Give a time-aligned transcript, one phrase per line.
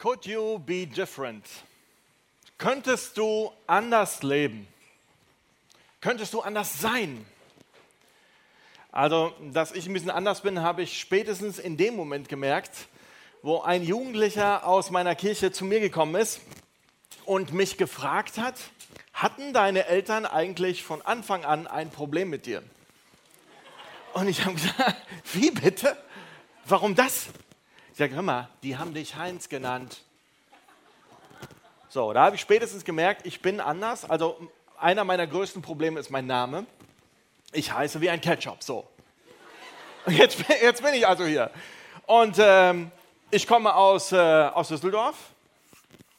[0.00, 1.44] Could you be different?
[2.56, 4.66] Könntest du anders leben?
[6.00, 7.26] Könntest du anders sein?
[8.90, 12.88] Also, dass ich ein bisschen anders bin, habe ich spätestens in dem Moment gemerkt,
[13.42, 16.40] wo ein Jugendlicher aus meiner Kirche zu mir gekommen ist
[17.26, 18.54] und mich gefragt hat,
[19.12, 22.62] hatten deine Eltern eigentlich von Anfang an ein Problem mit dir?
[24.14, 24.96] Und ich habe gesagt,
[25.34, 25.94] wie bitte?
[26.64, 27.26] Warum das?
[27.92, 30.02] Ich sage, hör mal, die haben dich Heinz genannt.
[31.88, 34.08] So, da habe ich spätestens gemerkt, ich bin anders.
[34.08, 34.38] Also
[34.78, 36.66] einer meiner größten Probleme ist mein Name.
[37.52, 38.86] Ich heiße wie ein Ketchup, so.
[40.06, 41.50] Jetzt, jetzt bin ich also hier.
[42.06, 42.90] Und ähm,
[43.30, 45.16] ich komme aus, äh, aus Düsseldorf,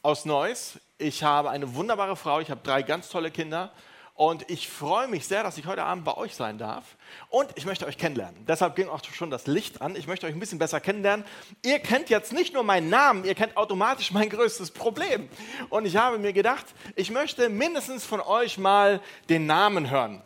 [0.04, 0.80] aus Neuss.
[1.00, 3.72] Ich habe eine wunderbare Frau, ich habe drei ganz tolle Kinder
[4.14, 6.84] und ich freue mich sehr, dass ich heute Abend bei euch sein darf.
[7.30, 8.46] Und ich möchte euch kennenlernen.
[8.46, 9.96] Deshalb ging auch schon das Licht an.
[9.96, 11.26] Ich möchte euch ein bisschen besser kennenlernen.
[11.64, 15.30] Ihr kennt jetzt nicht nur meinen Namen, ihr kennt automatisch mein größtes Problem.
[15.70, 20.22] Und ich habe mir gedacht, ich möchte mindestens von euch mal den Namen hören.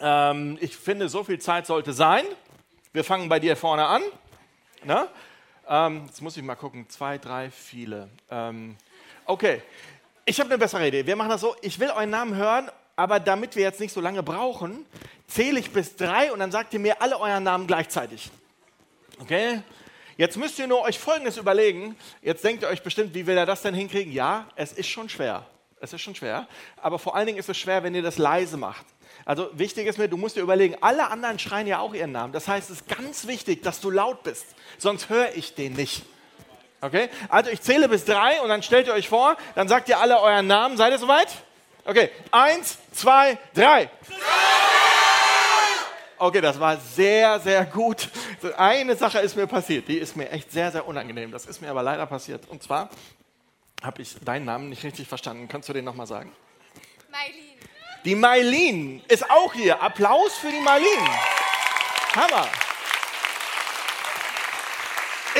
[0.00, 2.24] Ähm, ich finde, so viel Zeit sollte sein.
[2.92, 4.02] Wir fangen bei dir vorne an.
[4.82, 5.08] Na?
[5.68, 6.88] Ähm, jetzt muss ich mal gucken.
[6.88, 8.08] Zwei, drei, viele.
[8.30, 8.76] Ähm,
[9.26, 9.62] okay.
[10.24, 11.06] Ich habe eine bessere Idee.
[11.06, 11.54] Wir machen das so.
[11.60, 14.86] Ich will euren Namen hören aber damit wir jetzt nicht so lange brauchen,
[15.26, 18.30] zähle ich bis drei und dann sagt ihr mir alle euren Namen gleichzeitig.
[19.20, 19.62] Okay?
[20.16, 21.96] Jetzt müsst ihr nur euch Folgendes überlegen.
[22.22, 24.12] Jetzt denkt ihr euch bestimmt, wie will er das denn hinkriegen?
[24.12, 25.44] Ja, es ist schon schwer.
[25.80, 26.46] Es ist schon schwer.
[26.80, 28.86] Aber vor allen Dingen ist es schwer, wenn ihr das leise macht.
[29.24, 32.32] Also wichtig ist mir, du musst dir überlegen, alle anderen schreien ja auch ihren Namen.
[32.32, 34.46] Das heißt, es ist ganz wichtig, dass du laut bist.
[34.78, 36.04] Sonst höre ich den nicht.
[36.80, 37.08] Okay?
[37.28, 40.20] Also ich zähle bis drei und dann stellt ihr euch vor, dann sagt ihr alle
[40.20, 40.76] euren Namen.
[40.76, 41.28] Seid ihr soweit?
[41.84, 43.90] Okay, eins, zwei, drei.
[46.16, 48.08] Okay, das war sehr, sehr gut.
[48.56, 51.30] Eine Sache ist mir passiert, die ist mir echt sehr, sehr unangenehm.
[51.30, 52.48] Das ist mir aber leider passiert.
[52.48, 52.88] Und zwar
[53.82, 55.48] habe ich deinen Namen nicht richtig verstanden.
[55.48, 56.34] Kannst du den nochmal sagen?
[57.10, 57.58] Mailin.
[58.04, 59.82] Die Mailin ist auch hier.
[59.82, 61.08] Applaus für die Mailin.
[62.14, 62.48] Hammer.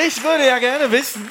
[0.06, 1.30] Ich würde ja gerne wissen,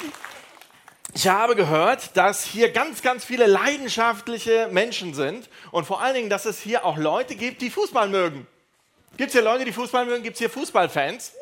[1.14, 6.28] ich habe gehört, dass hier ganz, ganz viele leidenschaftliche Menschen sind und vor allen Dingen,
[6.28, 8.46] dass es hier auch Leute gibt, die Fußball mögen.
[9.16, 10.24] Gibt es hier Leute, die Fußball mögen?
[10.24, 11.32] Gibt es hier Fußballfans?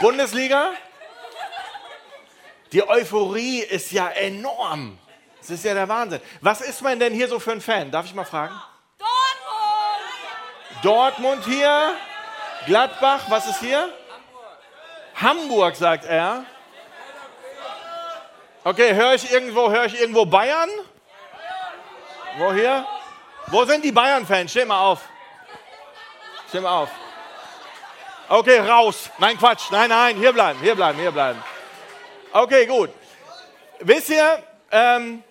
[0.00, 0.70] Bundesliga?
[2.72, 4.98] Die Euphorie ist ja enorm.
[5.40, 6.20] Das ist ja der Wahnsinn.
[6.42, 7.90] Was ist man denn hier so für ein Fan?
[7.90, 8.54] Darf ich mal fragen?
[10.82, 10.84] Dortmund!
[10.84, 11.94] Dortmund hier?
[12.66, 13.88] Gladbach, was ist hier?
[15.14, 16.44] Hamburg, Hamburg sagt er.
[18.66, 20.70] Okay, höre ich irgendwo, höre ich irgendwo Bayern?
[22.38, 22.86] Wo hier?
[23.48, 24.50] Wo sind die Bayern-Fans?
[24.50, 25.02] Steh mal auf.
[26.48, 26.88] Steh mal auf.
[28.26, 29.10] Okay, raus.
[29.18, 29.70] Nein, Quatsch.
[29.70, 31.42] Nein, nein, hier bleiben, hier bleiben, hier bleiben.
[32.32, 32.88] Okay, gut.
[33.80, 35.22] Wisst ihr, ähm,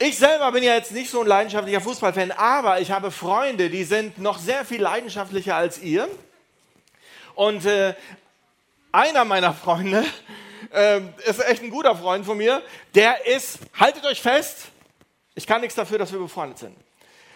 [0.00, 3.84] ich selber bin ja jetzt nicht so ein leidenschaftlicher Fußballfan, aber ich habe Freunde, die
[3.84, 6.08] sind noch sehr viel leidenschaftlicher als ihr.
[7.36, 7.94] Und äh,
[8.90, 10.04] einer meiner Freunde,
[10.72, 12.62] ähm, ist echt ein guter Freund von mir.
[12.94, 14.68] Der ist, haltet euch fest,
[15.34, 16.76] ich kann nichts dafür, dass wir befreundet sind.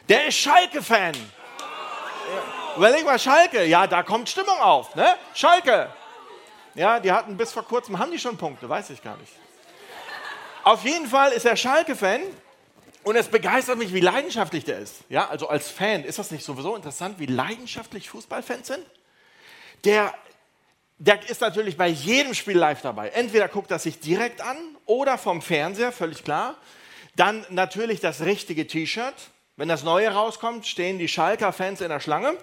[0.09, 1.15] Der ist Schalke-Fan.
[1.15, 2.77] Ja.
[2.77, 5.17] Überleg mal, Schalke, ja, da kommt Stimmung auf, ne?
[5.35, 5.89] Schalke.
[6.75, 9.33] Ja, die hatten bis vor kurzem, haben die schon Punkte, weiß ich gar nicht.
[10.65, 12.23] Auf jeden Fall ist er Schalke-Fan
[13.05, 14.97] und es begeistert mich, wie leidenschaftlich der ist.
[15.09, 18.85] Ja, also als Fan ist das nicht sowieso interessant, wie leidenschaftlich Fußballfans sind?
[19.85, 20.13] Der
[20.99, 23.09] der ist natürlich bei jedem Spiel live dabei.
[23.09, 24.57] Entweder guckt er sich direkt an
[24.87, 26.57] oder vom Fernseher, völlig klar.
[27.17, 29.15] Dann natürlich das richtige T-Shirt.
[29.57, 32.37] Wenn das neue rauskommt, stehen die Schalker-Fans in der Schlange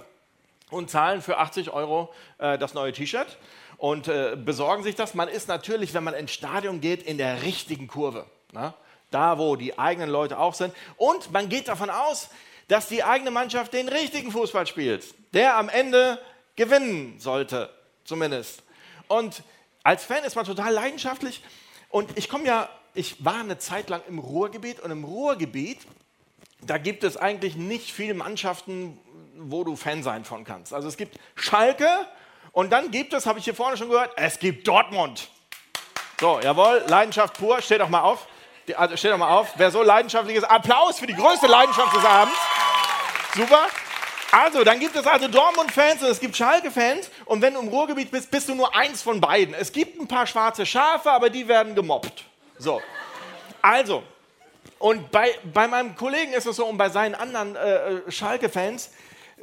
[0.70, 3.38] und zahlen für 80 Euro äh, das neue T-Shirt
[3.78, 5.14] und äh, besorgen sich das.
[5.14, 8.26] Man ist natürlich, wenn man ins Stadion geht, in der richtigen Kurve.
[8.52, 8.74] Na?
[9.12, 10.74] Da, wo die eigenen Leute auch sind.
[10.96, 12.30] Und man geht davon aus,
[12.70, 16.18] dass die eigene Mannschaft den richtigen Fußball spielt, der am Ende
[16.56, 17.70] gewinnen sollte
[18.04, 18.64] zumindest.
[19.08, 19.44] Und
[19.84, 21.44] als Fan ist man total leidenschaftlich.
[21.90, 25.80] Und ich komme ja, ich war eine Zeit lang im Ruhrgebiet und im Ruhrgebiet,
[26.62, 28.98] da gibt es eigentlich nicht viele Mannschaften,
[29.36, 30.74] wo du Fan sein von kannst.
[30.74, 31.88] Also es gibt Schalke
[32.52, 35.30] und dann gibt es, habe ich hier vorne schon gehört, es gibt Dortmund.
[36.20, 38.28] So, jawohl, Leidenschaft pur, steht doch mal auf.
[38.76, 39.54] Also steht doch mal auf.
[39.56, 42.38] Wer so leidenschaftlich ist, Applaus für die größte Leidenschaft des Abends.
[43.36, 43.68] Super.
[44.32, 47.10] Also, dann gibt es also Dortmund-Fans und es gibt Schalke-Fans.
[47.26, 49.54] Und wenn du im Ruhrgebiet bist, bist du nur eins von beiden.
[49.54, 52.24] Es gibt ein paar schwarze Schafe, aber die werden gemobbt.
[52.58, 52.82] So.
[53.62, 54.04] Also,
[54.80, 58.92] und bei, bei meinem Kollegen ist es so und bei seinen anderen äh, äh, Schalke-Fans,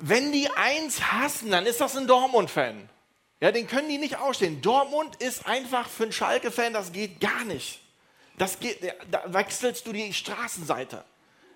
[0.00, 2.88] wenn die eins hassen, dann ist das ein Dortmund-Fan.
[3.40, 4.62] Ja, den können die nicht ausstehen.
[4.62, 7.80] Dortmund ist einfach für einen Schalke-Fan, das geht gar nicht.
[8.36, 8.80] Das geht,
[9.10, 11.04] da wechselst du die Straßenseite.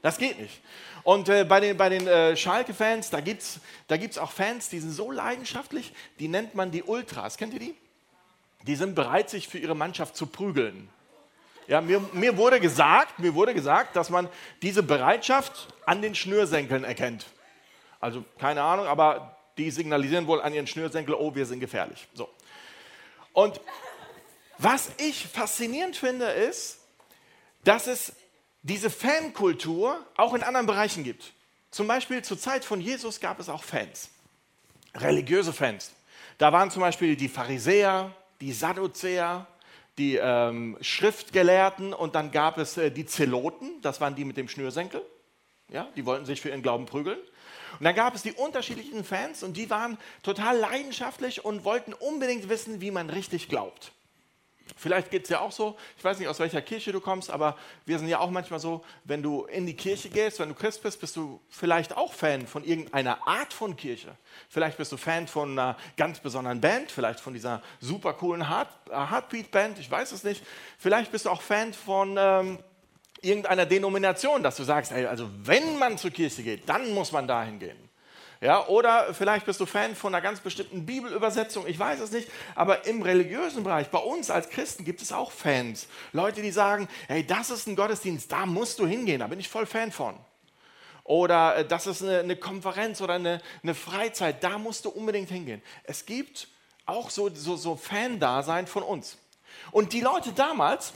[0.02, 0.60] Das geht nicht.
[1.04, 4.68] Und äh, bei den, bei den äh, Schalke-Fans, da gibt es da gibt's auch Fans,
[4.68, 7.36] die sind so leidenschaftlich, die nennt man die Ultras.
[7.36, 7.74] Kennt ihr die?
[8.66, 10.88] Die sind bereit, sich für ihre Mannschaft zu prügeln.
[11.68, 14.28] Ja, mir, mir, wurde gesagt, mir wurde gesagt, dass man
[14.62, 17.26] diese Bereitschaft an den Schnürsenkeln erkennt.
[18.00, 22.08] Also keine Ahnung, aber die signalisieren wohl an ihren Schnürsenkel, oh, wir sind gefährlich.
[22.14, 22.28] So.
[23.32, 23.60] Und
[24.58, 26.80] was ich faszinierend finde, ist,
[27.64, 28.12] dass es
[28.62, 31.32] diese Fankultur auch in anderen Bereichen gibt.
[31.70, 34.10] Zum Beispiel zur Zeit von Jesus gab es auch Fans,
[34.94, 35.92] religiöse Fans.
[36.38, 39.46] Da waren zum Beispiel die Pharisäer, die Sadduzäer,
[39.98, 44.48] die ähm, Schriftgelehrten und dann gab es äh, die Zeloten, das waren die mit dem
[44.48, 45.04] Schnürsenkel.
[45.68, 47.18] Ja, die wollten sich für ihren Glauben prügeln.
[47.78, 52.48] Und dann gab es die unterschiedlichen Fans und die waren total leidenschaftlich und wollten unbedingt
[52.48, 53.92] wissen, wie man richtig glaubt.
[54.76, 57.56] Vielleicht geht es ja auch so, ich weiß nicht, aus welcher Kirche du kommst, aber
[57.86, 60.82] wir sind ja auch manchmal so, wenn du in die Kirche gehst, wenn du Christ
[60.82, 64.16] bist, bist du vielleicht auch Fan von irgendeiner Art von Kirche.
[64.48, 68.68] Vielleicht bist du Fan von einer ganz besonderen Band, vielleicht von dieser super coolen Heart,
[68.90, 70.42] äh, Heartbeat-Band, ich weiß es nicht.
[70.78, 72.58] Vielleicht bist du auch Fan von ähm,
[73.20, 77.26] irgendeiner Denomination, dass du sagst, ey, also wenn man zur Kirche geht, dann muss man
[77.26, 77.91] dahin gehen.
[78.42, 82.28] Ja, oder vielleicht bist du Fan von einer ganz bestimmten Bibelübersetzung, ich weiß es nicht,
[82.56, 85.86] aber im religiösen Bereich, bei uns als Christen gibt es auch Fans.
[86.12, 89.48] Leute, die sagen, hey, das ist ein Gottesdienst, da musst du hingehen, da bin ich
[89.48, 90.16] voll Fan von.
[91.04, 95.28] Oder äh, das ist eine, eine Konferenz oder eine, eine, Freizeit, da musst du unbedingt
[95.28, 95.62] hingehen.
[95.84, 96.48] Es gibt
[96.84, 99.18] auch so, so, so Fan-Dasein von uns.
[99.70, 100.94] Und die Leute damals,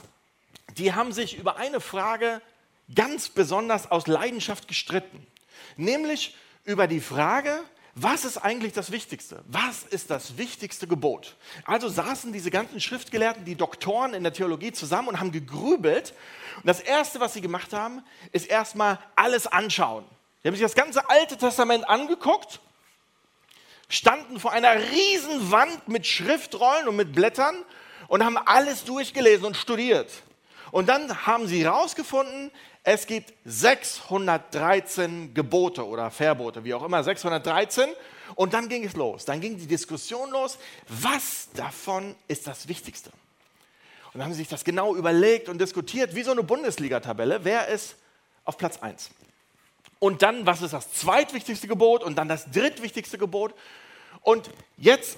[0.77, 2.41] die haben sich über eine Frage
[2.93, 5.25] ganz besonders aus Leidenschaft gestritten.
[5.77, 6.35] Nämlich,
[6.67, 7.63] über die Frage,
[7.95, 9.41] was ist eigentlich das Wichtigste?
[9.47, 11.35] Was ist das wichtigste Gebot?
[11.65, 16.13] Also saßen diese ganzen Schriftgelehrten, die Doktoren in der Theologie zusammen und haben gegrübelt.
[16.57, 18.03] Und das Erste, was sie gemacht haben,
[18.33, 20.05] ist erstmal alles anschauen.
[20.43, 22.59] Sie haben sich das ganze Alte Testament angeguckt,
[23.89, 27.55] standen vor einer riesen Wand mit Schriftrollen und mit Blättern
[28.09, 30.11] und haben alles durchgelesen und studiert.
[30.71, 32.51] Und dann haben sie herausgefunden,
[32.83, 37.89] es gibt 613 Gebote oder Verbote, wie auch immer, 613.
[38.35, 39.25] Und dann ging es los.
[39.25, 43.09] Dann ging die Diskussion los, was davon ist das Wichtigste?
[44.07, 47.67] Und dann haben sie sich das genau überlegt und diskutiert, wie so eine Bundesliga-Tabelle, wer
[47.67, 47.95] ist
[48.45, 49.11] auf Platz 1?
[49.99, 52.03] Und dann, was ist das zweitwichtigste Gebot?
[52.03, 53.53] Und dann das drittwichtigste Gebot?
[54.21, 55.17] Und jetzt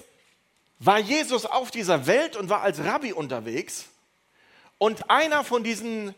[0.78, 3.86] war Jesus auf dieser Welt und war als Rabbi unterwegs.
[4.80, 6.14] Und einer von diesen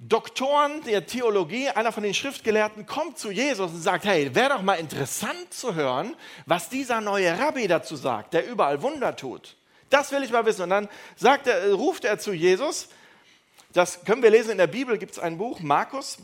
[0.00, 4.62] Doktoren der Theologie, einer von den Schriftgelehrten, kommt zu Jesus und sagt, hey, wäre doch
[4.62, 9.56] mal interessant zu hören, was dieser neue Rabbi dazu sagt, der überall Wunder tut.
[9.88, 10.62] Das will ich mal wissen.
[10.62, 10.88] Und dann
[11.22, 12.88] er, ruft er zu Jesus,
[13.72, 16.18] das können wir lesen in der Bibel, gibt es ein Buch, Markus,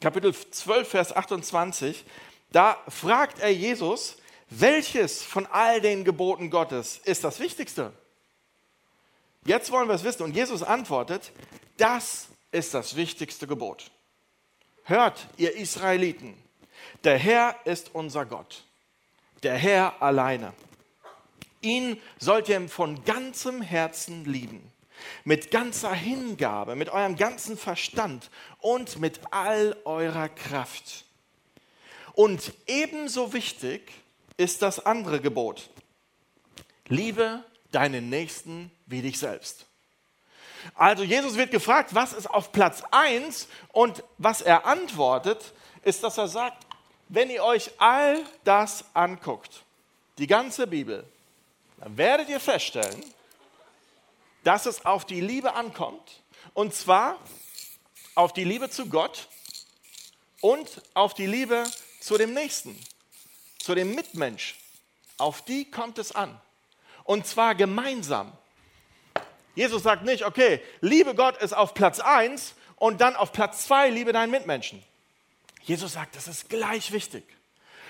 [0.00, 2.04] Kapitel 12, Vers 28.
[2.50, 4.16] Da fragt er Jesus,
[4.50, 7.92] welches von all den Geboten Gottes ist das Wichtigste?
[9.48, 10.24] Jetzt wollen wir es wissen.
[10.24, 11.32] Und Jesus antwortet,
[11.78, 13.90] das ist das wichtigste Gebot.
[14.84, 16.34] Hört, ihr Israeliten,
[17.02, 18.64] der Herr ist unser Gott,
[19.42, 20.52] der Herr alleine.
[21.62, 24.70] Ihn sollt ihr von ganzem Herzen lieben,
[25.24, 31.06] mit ganzer Hingabe, mit eurem ganzen Verstand und mit all eurer Kraft.
[32.12, 33.92] Und ebenso wichtig
[34.36, 35.70] ist das andere Gebot.
[36.88, 39.66] Liebe deinen Nächsten wie dich selbst.
[40.74, 46.18] Also Jesus wird gefragt, was ist auf Platz 1 und was er antwortet, ist, dass
[46.18, 46.66] er sagt,
[47.08, 49.62] wenn ihr euch all das anguckt,
[50.18, 51.04] die ganze Bibel,
[51.78, 53.02] dann werdet ihr feststellen,
[54.44, 56.22] dass es auf die Liebe ankommt.
[56.54, 57.18] Und zwar
[58.14, 59.28] auf die Liebe zu Gott
[60.40, 61.64] und auf die Liebe
[62.00, 62.78] zu dem Nächsten,
[63.58, 64.58] zu dem Mitmensch.
[65.18, 66.40] Auf die kommt es an.
[67.08, 68.30] Und zwar gemeinsam.
[69.54, 73.88] Jesus sagt nicht, okay, liebe Gott ist auf Platz 1 und dann auf Platz 2
[73.88, 74.84] liebe deinen Mitmenschen.
[75.62, 77.24] Jesus sagt, das ist gleich wichtig.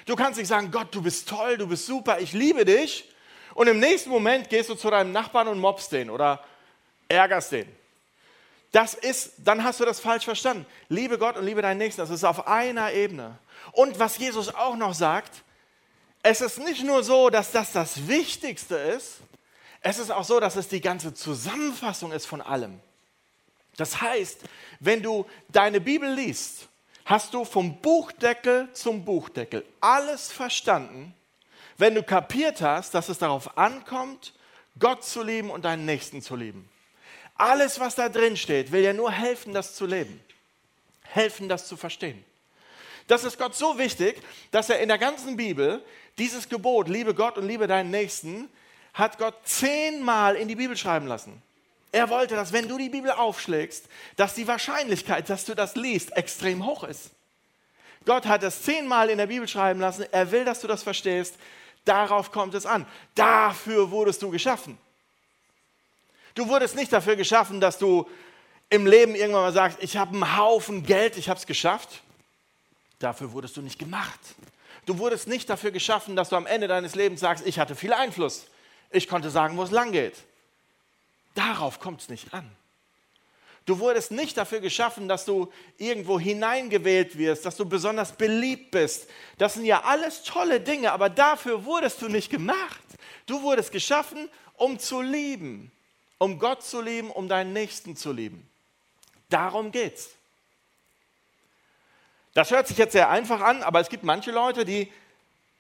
[0.06, 3.12] Du kannst nicht sagen, Gott, du bist toll, du bist super, ich liebe dich.
[3.54, 6.44] Und im nächsten Moment gehst du zu deinem Nachbarn und mobst den oder
[7.08, 7.66] ärgerst den.
[8.70, 10.64] Das ist, dann hast du das falsch verstanden.
[10.88, 13.36] Liebe Gott und liebe deinen Nächsten, das ist auf einer Ebene.
[13.72, 15.42] Und was Jesus auch noch sagt,
[16.22, 19.18] es ist nicht nur so, dass das das Wichtigste ist,
[19.80, 22.80] es ist auch so, dass es die ganze Zusammenfassung ist von allem.
[23.76, 24.40] Das heißt,
[24.80, 26.68] wenn du deine Bibel liest,
[27.04, 31.14] hast du vom Buchdeckel zum Buchdeckel alles verstanden,
[31.76, 34.34] wenn du kapiert hast, dass es darauf ankommt,
[34.78, 36.68] Gott zu lieben und deinen Nächsten zu lieben.
[37.36, 40.20] Alles, was da drin steht, will ja nur helfen, das zu leben.
[41.04, 42.24] Helfen, das zu verstehen.
[43.08, 45.82] Das ist Gott so wichtig, dass er in der ganzen Bibel
[46.18, 48.48] dieses Gebot, liebe Gott und liebe deinen Nächsten,
[48.94, 51.42] hat Gott zehnmal in die Bibel schreiben lassen.
[51.90, 53.86] Er wollte, dass wenn du die Bibel aufschlägst,
[54.16, 57.10] dass die Wahrscheinlichkeit, dass du das liest, extrem hoch ist.
[58.04, 60.04] Gott hat es zehnmal in der Bibel schreiben lassen.
[60.12, 61.36] Er will, dass du das verstehst.
[61.84, 62.86] Darauf kommt es an.
[63.14, 64.76] Dafür wurdest du geschaffen.
[66.34, 68.08] Du wurdest nicht dafür geschaffen, dass du
[68.68, 72.02] im Leben irgendwann mal sagst, ich habe einen Haufen Geld, ich habe es geschafft.
[72.98, 74.20] Dafür wurdest du nicht gemacht.
[74.86, 77.92] Du wurdest nicht dafür geschaffen, dass du am Ende deines Lebens sagst, ich hatte viel
[77.92, 78.46] Einfluss.
[78.90, 80.16] Ich konnte sagen, wo es lang geht.
[81.34, 82.50] Darauf kommt es nicht an.
[83.66, 89.08] Du wurdest nicht dafür geschaffen, dass du irgendwo hineingewählt wirst, dass du besonders beliebt bist.
[89.36, 92.80] Das sind ja alles tolle Dinge, aber dafür wurdest du nicht gemacht.
[93.26, 95.70] Du wurdest geschaffen, um zu lieben,
[96.16, 98.48] um Gott zu lieben, um deinen Nächsten zu lieben.
[99.28, 100.12] Darum geht's.
[102.38, 104.92] Das hört sich jetzt sehr einfach an, aber es gibt manche Leute, die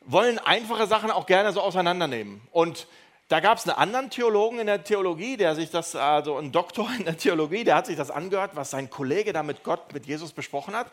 [0.02, 2.40] wollen einfache Sachen auch gerne so auseinandernehmen.
[2.52, 2.86] Und
[3.26, 6.88] da gab es einen anderen Theologen in der Theologie, der sich das, also ein Doktor
[6.96, 10.06] in der Theologie, der hat sich das angehört, was sein Kollege da mit Gott, mit
[10.06, 10.86] Jesus besprochen hat.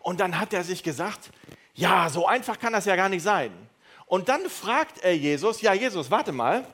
[0.00, 1.30] Und dann hat er sich gesagt,
[1.72, 3.52] ja, so einfach kann das ja gar nicht sein.
[4.04, 6.66] Und dann fragt er Jesus, ja Jesus, warte mal,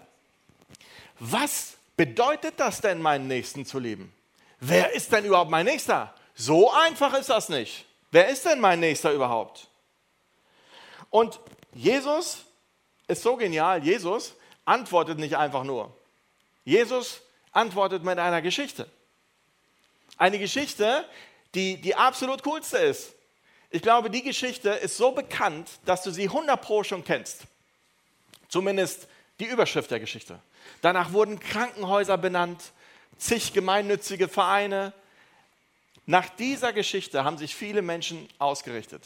[1.21, 4.13] was bedeutet das denn, meinen Nächsten zu lieben?
[4.59, 6.13] Wer ist denn überhaupt mein Nächster?
[6.35, 7.85] So einfach ist das nicht.
[8.11, 9.69] Wer ist denn mein Nächster überhaupt?
[11.11, 11.41] Und
[11.75, 12.45] Jesus
[13.07, 13.85] ist so genial.
[13.85, 14.35] Jesus
[14.65, 15.95] antwortet nicht einfach nur.
[16.65, 17.23] Jesus
[17.53, 18.89] antwortet mit einer Geschichte.
[20.17, 21.05] Eine Geschichte,
[21.55, 23.15] die die absolut coolste ist.
[23.71, 27.43] Ich glaube, die Geschichte ist so bekannt, dass du sie 100 pro schon kennst.
[28.49, 29.09] Zumindest
[29.41, 30.41] die Überschrift der Geschichte.
[30.81, 32.73] Danach wurden Krankenhäuser benannt,
[33.19, 34.93] zig gemeinnützige Vereine.
[36.09, 39.05] Nach dieser Geschichte haben sich viele Menschen ausgerichtet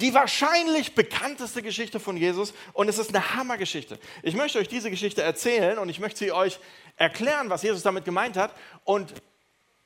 [0.00, 3.98] die wahrscheinlich bekannteste Geschichte von Jesus und es ist eine Hammergeschichte.
[4.22, 6.58] Ich möchte euch diese Geschichte erzählen und ich möchte sie euch
[6.96, 8.52] erklären, was Jesus damit gemeint hat.
[8.84, 9.14] Und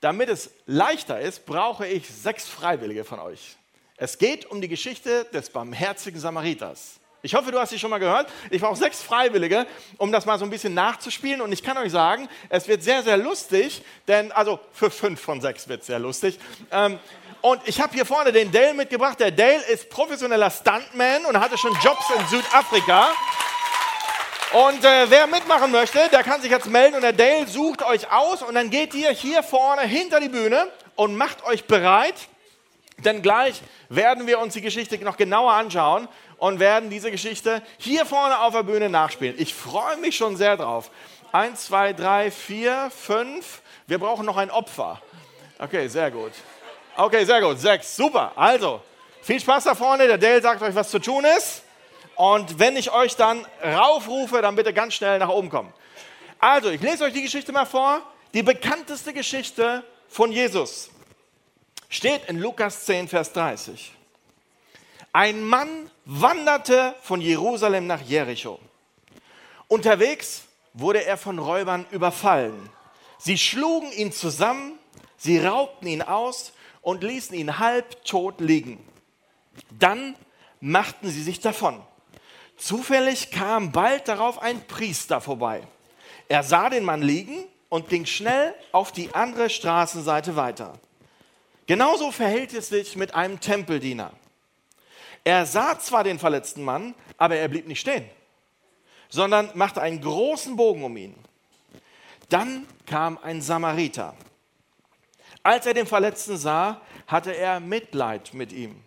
[0.00, 3.56] damit es leichter ist, brauche ich sechs Freiwillige von euch.
[3.96, 7.00] Es geht um die Geschichte des barmherzigen Samariters.
[7.28, 8.26] Ich hoffe, du hast sie schon mal gehört.
[8.48, 9.66] Ich brauche sechs Freiwillige,
[9.98, 11.42] um das mal so ein bisschen nachzuspielen.
[11.42, 15.42] Und ich kann euch sagen, es wird sehr, sehr lustig, denn, also für fünf von
[15.42, 16.38] sechs wird es sehr lustig.
[16.72, 16.98] Ähm,
[17.42, 19.20] und ich habe hier vorne den Dale mitgebracht.
[19.20, 23.08] Der Dale ist professioneller Stuntman und hatte schon Jobs in Südafrika.
[24.54, 28.10] Und äh, wer mitmachen möchte, der kann sich jetzt melden und der Dale sucht euch
[28.10, 32.14] aus und dann geht ihr hier vorne hinter die Bühne und macht euch bereit,
[33.04, 36.08] denn gleich werden wir uns die Geschichte noch genauer anschauen
[36.38, 39.34] und werden diese Geschichte hier vorne auf der Bühne nachspielen.
[39.38, 40.90] Ich freue mich schon sehr drauf.
[41.32, 43.60] Eins, zwei, drei, vier, fünf.
[43.86, 45.02] Wir brauchen noch ein Opfer.
[45.58, 46.32] Okay, sehr gut.
[46.96, 47.58] Okay, sehr gut.
[47.58, 47.94] Sechs.
[47.96, 48.32] Super.
[48.34, 48.80] Also,
[49.20, 50.06] viel Spaß da vorne.
[50.06, 51.62] Der Dale sagt euch, was zu tun ist.
[52.14, 55.72] Und wenn ich euch dann raufrufe, dann bitte ganz schnell nach oben kommen.
[56.38, 58.00] Also, ich lese euch die Geschichte mal vor.
[58.32, 60.90] Die bekannteste Geschichte von Jesus
[61.88, 63.92] steht in Lukas 10, Vers 30.
[65.12, 68.60] Ein Mann wanderte von Jerusalem nach Jericho.
[69.66, 72.70] Unterwegs wurde er von Räubern überfallen.
[73.18, 74.78] Sie schlugen ihn zusammen,
[75.16, 78.78] sie raubten ihn aus und ließen ihn halbtot liegen.
[79.70, 80.14] Dann
[80.60, 81.80] machten sie sich davon.
[82.56, 85.62] Zufällig kam bald darauf ein Priester vorbei.
[86.28, 90.74] Er sah den Mann liegen und ging schnell auf die andere Straßenseite weiter.
[91.66, 94.12] Genauso verhält es sich mit einem Tempeldiener.
[95.28, 98.08] Er sah zwar den verletzten Mann, aber er blieb nicht stehen,
[99.10, 101.14] sondern machte einen großen Bogen um ihn.
[102.30, 104.16] Dann kam ein Samariter.
[105.42, 108.82] Als er den Verletzten sah, hatte er Mitleid mit ihm.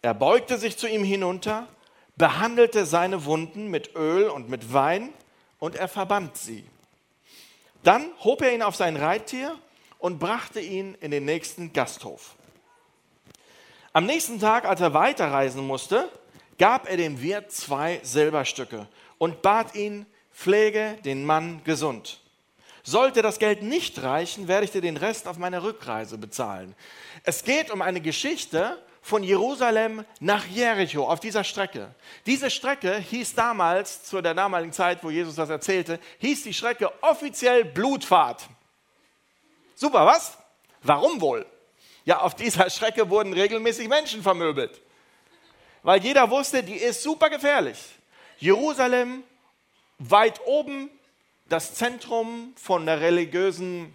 [0.00, 1.68] Er beugte sich zu ihm hinunter,
[2.16, 5.10] behandelte seine Wunden mit Öl und mit Wein
[5.60, 6.64] und er verband sie.
[7.84, 9.56] Dann hob er ihn auf sein Reittier
[10.00, 12.34] und brachte ihn in den nächsten Gasthof.
[13.94, 16.10] Am nächsten Tag, als er weiterreisen musste,
[16.58, 22.20] gab er dem Wirt zwei Silberstücke und bat ihn, pflege den Mann gesund.
[22.82, 26.74] Sollte das Geld nicht reichen, werde ich dir den Rest auf meiner Rückreise bezahlen.
[27.22, 31.94] Es geht um eine Geschichte von Jerusalem nach Jericho auf dieser Strecke.
[32.24, 36.90] Diese Strecke hieß damals, zu der damaligen Zeit, wo Jesus das erzählte, hieß die Strecke
[37.02, 38.48] offiziell Blutfahrt.
[39.74, 40.38] Super, was?
[40.82, 41.44] Warum wohl?
[42.04, 44.80] Ja, auf dieser Strecke wurden regelmäßig Menschen vermöbelt.
[45.82, 47.78] Weil jeder wusste, die ist super gefährlich.
[48.38, 49.22] Jerusalem
[49.98, 50.90] weit oben
[51.48, 53.94] das Zentrum von der religiösen,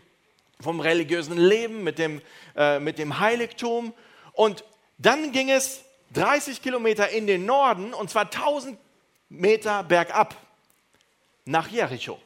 [0.61, 2.21] vom religiösen Leben mit dem,
[2.55, 3.93] äh, mit dem Heiligtum.
[4.33, 4.63] Und
[4.97, 5.83] dann ging es
[6.13, 8.77] 30 Kilometer in den Norden und zwar 1000
[9.29, 10.35] Meter bergab
[11.45, 12.19] nach Jericho.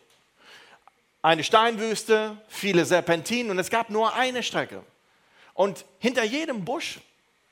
[1.24, 4.84] Eine Steinwüste, viele Serpentinen und es gab nur eine Strecke.
[5.54, 7.00] Und hinter jedem Busch,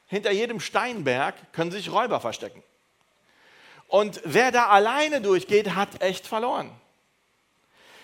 [0.08, 2.64] hinter jedem Steinberg können sich Räuber verstecken.
[3.88, 6.72] Und wer da alleine durchgeht, hat echt verloren.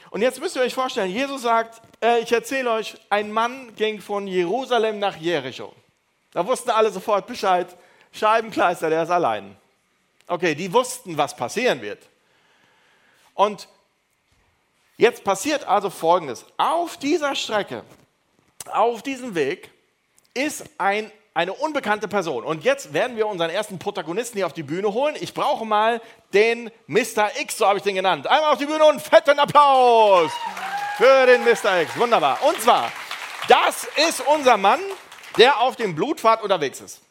[0.10, 4.02] Und jetzt müsst ihr euch vorstellen, Jesus sagt, äh, ich erzähle euch, ein Mann ging
[4.02, 5.76] von Jerusalem nach Jericho.
[6.32, 7.68] Da wussten alle sofort Bescheid,
[8.12, 9.56] Scheibenkleister, der ist allein.
[10.28, 12.00] Okay, die wussten, was passieren wird.
[13.34, 13.68] Und
[14.98, 16.46] jetzt passiert also Folgendes.
[16.58, 17.84] Auf dieser Strecke,
[18.72, 19.70] auf diesem Weg,
[20.36, 22.46] ist ein eine unbekannte Person.
[22.46, 25.16] Und jetzt werden wir unseren ersten Protagonisten hier auf die Bühne holen.
[25.20, 26.02] Ich brauche mal
[26.34, 27.30] den Mr.
[27.42, 28.26] X, so habe ich den genannt.
[28.26, 30.32] Einmal auf die Bühne und einen fetten Applaus
[30.96, 31.82] für den Mr.
[31.82, 31.98] X.
[31.98, 32.42] Wunderbar.
[32.42, 32.90] Und zwar,
[33.50, 34.80] das ist unser Mann,
[35.38, 37.02] der auf dem Blutpfad unterwegs ist.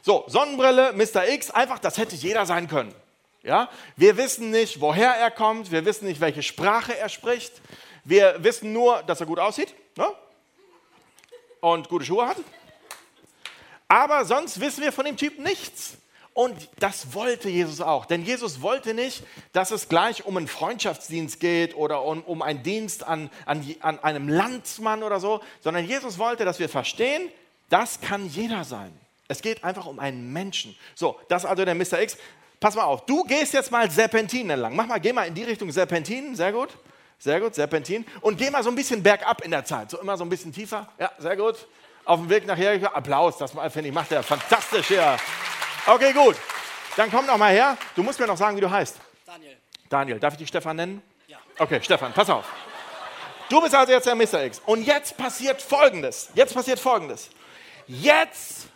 [0.00, 1.28] So, Sonnenbrille, Mr.
[1.28, 2.94] X, einfach, das hätte jeder sein können.
[3.42, 3.68] Ja?
[3.96, 7.52] Wir wissen nicht, woher er kommt, wir wissen nicht, welche Sprache er spricht.
[8.04, 10.06] Wir wissen nur, dass er gut aussieht ne?
[11.60, 12.36] und gute Schuhe hat.
[13.92, 15.98] Aber sonst wissen wir von dem Typ nichts.
[16.32, 18.06] Und das wollte Jesus auch.
[18.06, 19.22] Denn Jesus wollte nicht,
[19.52, 23.98] dass es gleich um einen Freundschaftsdienst geht oder um, um einen Dienst an, an, an
[23.98, 27.28] einem Landsmann oder so, sondern Jesus wollte, dass wir verstehen,
[27.68, 28.98] das kann jeder sein.
[29.28, 30.74] Es geht einfach um einen Menschen.
[30.94, 32.00] So, das ist also der Mr.
[32.00, 32.16] X.
[32.60, 34.74] Pass mal auf, du gehst jetzt mal Serpentinen entlang.
[34.74, 36.34] Mach mal, geh mal in die Richtung Serpentinen.
[36.34, 36.70] Sehr gut.
[37.18, 38.06] Sehr gut, Serpentin.
[38.22, 39.90] Und geh mal so ein bisschen bergab in der Zeit.
[39.90, 40.88] So immer so ein bisschen tiefer.
[40.98, 41.66] Ja, sehr gut
[42.04, 42.86] auf dem Weg nach Jericho.
[42.86, 45.16] Applaus, das finde ich, macht er fantastisch hier.
[45.86, 46.36] Okay, gut.
[46.96, 47.76] Dann komm noch mal her.
[47.94, 48.96] Du musst mir noch sagen, wie du heißt.
[49.26, 49.56] Daniel.
[49.88, 51.02] Daniel, darf ich dich Stefan nennen?
[51.26, 51.38] Ja.
[51.58, 52.44] Okay, Stefan, pass auf.
[53.48, 54.44] Du bist also jetzt der Mr.
[54.44, 54.62] X.
[54.64, 56.30] Und jetzt passiert Folgendes.
[56.34, 57.30] Jetzt passiert Folgendes.
[57.86, 58.68] Jetzt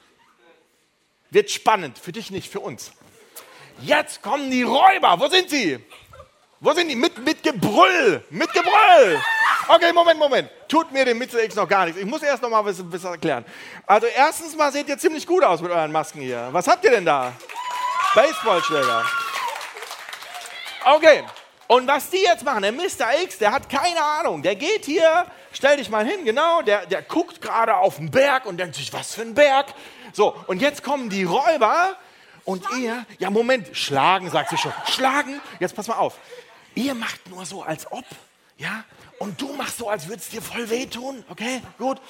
[1.31, 1.99] wird spannend.
[1.99, 2.93] Für dich nicht, für uns.
[3.81, 5.19] Jetzt kommen die Räuber.
[5.19, 5.85] Wo sind sie?
[6.61, 6.97] Wo sind die?
[6.97, 8.25] Mit, mit Gebrüll.
[8.31, 9.21] Mit Gebrüll.
[9.69, 10.51] Okay, Moment, Moment.
[10.69, 12.01] Tut mir dem Mitzel X noch gar nichts.
[12.01, 13.45] Ich muss erst noch mal was, was erklären.
[13.87, 16.49] Also erstens mal seht ihr ziemlich gut aus mit euren Masken hier.
[16.53, 17.33] Was habt ihr denn da?
[18.15, 19.05] Baseballschläger.
[20.85, 21.25] Okay.
[21.67, 23.23] Und was die jetzt machen, der Mr.
[23.25, 24.41] X, der hat keine Ahnung.
[24.41, 28.47] Der geht hier, stell dich mal hin, genau, der, der guckt gerade auf den Berg
[28.47, 29.67] und denkt sich, was für ein Berg.
[30.13, 31.97] So, und jetzt kommen die Räuber
[32.45, 34.73] und ihr, ja Moment, schlagen, sagt sie schon.
[34.89, 36.19] Schlagen, jetzt pass mal auf.
[36.77, 38.05] Ihr macht nur so, als ob,
[38.59, 38.85] ja,
[39.19, 41.63] und du machst so, als würde es dir voll wehtun, okay?
[41.79, 42.01] Gut.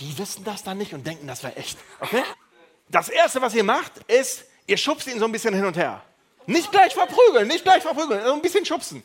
[0.00, 2.22] Die wissen das dann nicht und denken, das wäre echt, okay?
[2.88, 6.02] Das Erste, was ihr macht, ist, ihr schubst ihn so ein bisschen hin und her.
[6.46, 9.02] Nicht gleich verprügeln, nicht gleich verprügeln, so ein bisschen schubsen.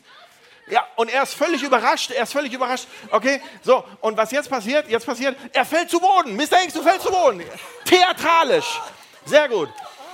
[0.68, 2.86] Ja, und er ist völlig überrascht, er ist völlig überrascht.
[3.10, 4.88] Okay, so, und was jetzt passiert?
[4.88, 6.36] Jetzt passiert, er fällt zu Boden.
[6.36, 6.62] Mr.
[6.64, 7.42] X, du fällst zu Boden.
[7.84, 8.80] Theatralisch.
[9.24, 9.68] Sehr gut.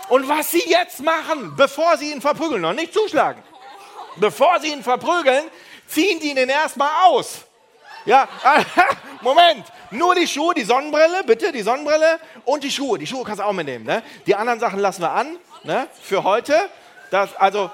[0.08, 3.42] Und was sie jetzt machen, bevor sie ihn verprügeln, noch nicht zuschlagen,
[4.16, 5.44] bevor sie ihn verprügeln,
[5.86, 7.44] ziehen die ihn erstmal aus.
[8.04, 8.28] Ja,
[9.20, 12.98] Moment, nur die Schuhe, die Sonnenbrille, bitte, die Sonnenbrille und die Schuhe.
[12.98, 13.84] Die Schuhe kannst du auch mitnehmen.
[13.84, 14.02] Ne?
[14.26, 15.88] Die anderen Sachen lassen wir an ne?
[16.02, 16.54] für heute.
[17.10, 17.70] Das, also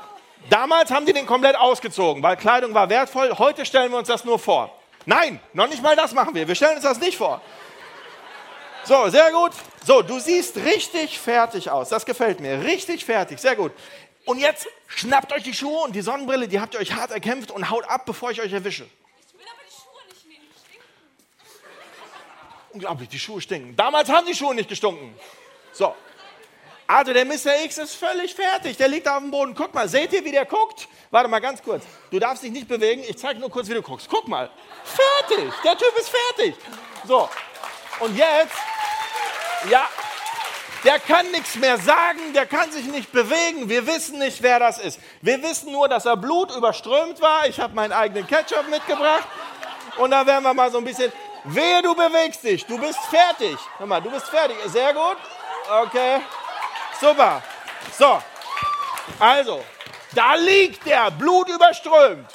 [0.48, 3.30] damals haben die den komplett ausgezogen, weil Kleidung war wertvoll.
[3.38, 4.74] Heute stellen wir uns das nur vor.
[5.04, 6.48] Nein, noch nicht mal das machen wir.
[6.48, 7.40] Wir stellen uns das nicht vor.
[8.84, 9.52] So, sehr gut.
[9.84, 11.88] So, du siehst richtig fertig aus.
[11.88, 12.62] Das gefällt mir.
[12.62, 13.38] Richtig fertig.
[13.40, 13.72] Sehr gut.
[14.24, 17.50] Und jetzt schnappt euch die Schuhe und die Sonnenbrille, die habt ihr euch hart erkämpft
[17.50, 18.84] und haut ab, bevor ich euch erwische.
[18.84, 20.86] Ich will aber die Schuhe nicht nehmen, die stinken.
[22.72, 23.76] Unglaublich, die Schuhe stinken.
[23.76, 25.14] Damals haben die Schuhe nicht gestunken.
[25.72, 25.94] So.
[26.86, 27.64] Also der Mr.
[27.64, 28.76] X ist völlig fertig.
[28.76, 29.54] Der liegt auf dem Boden.
[29.54, 30.88] Guck mal, seht ihr, wie der guckt?
[31.10, 31.84] Warte mal ganz kurz.
[32.10, 33.02] Du darfst dich nicht bewegen.
[33.08, 34.08] Ich zeige nur kurz, wie du guckst.
[34.08, 34.50] Guck mal.
[34.84, 35.52] Fertig.
[35.64, 36.54] Der Typ ist fertig.
[37.06, 37.28] So.
[38.00, 38.56] Und jetzt.
[39.70, 39.88] Ja,
[40.84, 43.68] der kann nichts mehr sagen, der kann sich nicht bewegen.
[43.68, 44.98] Wir wissen nicht, wer das ist.
[45.20, 47.46] Wir wissen nur, dass er Blut überströmt war.
[47.46, 49.26] Ich habe meinen eigenen Ketchup mitgebracht.
[49.98, 51.12] Und da werden wir mal so ein bisschen.
[51.44, 52.64] Wehe, du bewegst dich.
[52.66, 53.56] Du bist fertig.
[53.78, 54.56] Hör mal, du bist fertig.
[54.66, 55.16] Sehr gut.
[55.84, 56.20] Okay.
[57.00, 57.42] Super.
[57.98, 58.22] So.
[59.18, 59.64] Also,
[60.14, 62.28] da liegt der, Blut überströmt.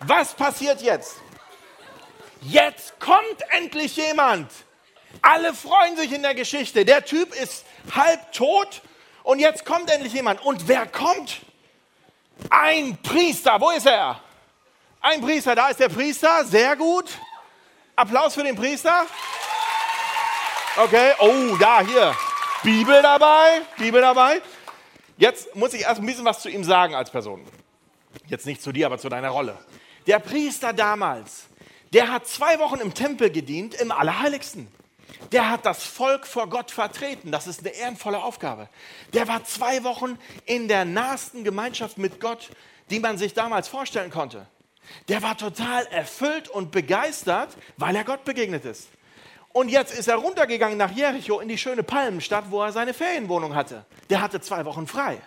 [0.00, 1.16] Was passiert jetzt?
[2.40, 4.50] Jetzt kommt endlich jemand.
[5.22, 6.84] Alle freuen sich in der Geschichte.
[6.84, 8.82] Der Typ ist halb tot
[9.22, 10.44] und jetzt kommt endlich jemand.
[10.44, 11.40] Und wer kommt?
[12.50, 13.60] Ein Priester.
[13.60, 14.20] Wo ist er?
[15.00, 15.54] Ein Priester.
[15.54, 16.44] Da ist der Priester.
[16.44, 17.10] Sehr gut.
[17.96, 19.06] Applaus für den Priester.
[20.76, 21.12] Okay.
[21.18, 22.14] Oh, da, hier.
[22.62, 23.62] Bibel dabei.
[23.76, 24.40] Bibel dabei.
[25.16, 27.44] Jetzt muss ich erst ein bisschen was zu ihm sagen als Person.
[28.26, 29.58] Jetzt nicht zu dir, aber zu deiner Rolle.
[30.06, 31.46] Der Priester damals,
[31.92, 34.68] der hat zwei Wochen im Tempel gedient, im Allerheiligsten.
[35.32, 37.32] Der hat das Volk vor Gott vertreten.
[37.32, 38.68] Das ist eine ehrenvolle Aufgabe.
[39.12, 42.50] Der war zwei Wochen in der nahesten Gemeinschaft mit Gott,
[42.90, 44.46] die man sich damals vorstellen konnte.
[45.08, 48.88] Der war total erfüllt und begeistert, weil er Gott begegnet ist.
[49.52, 53.54] Und jetzt ist er runtergegangen nach Jericho in die schöne Palmenstadt, wo er seine Ferienwohnung
[53.54, 53.84] hatte.
[54.08, 55.20] Der hatte zwei Wochen frei.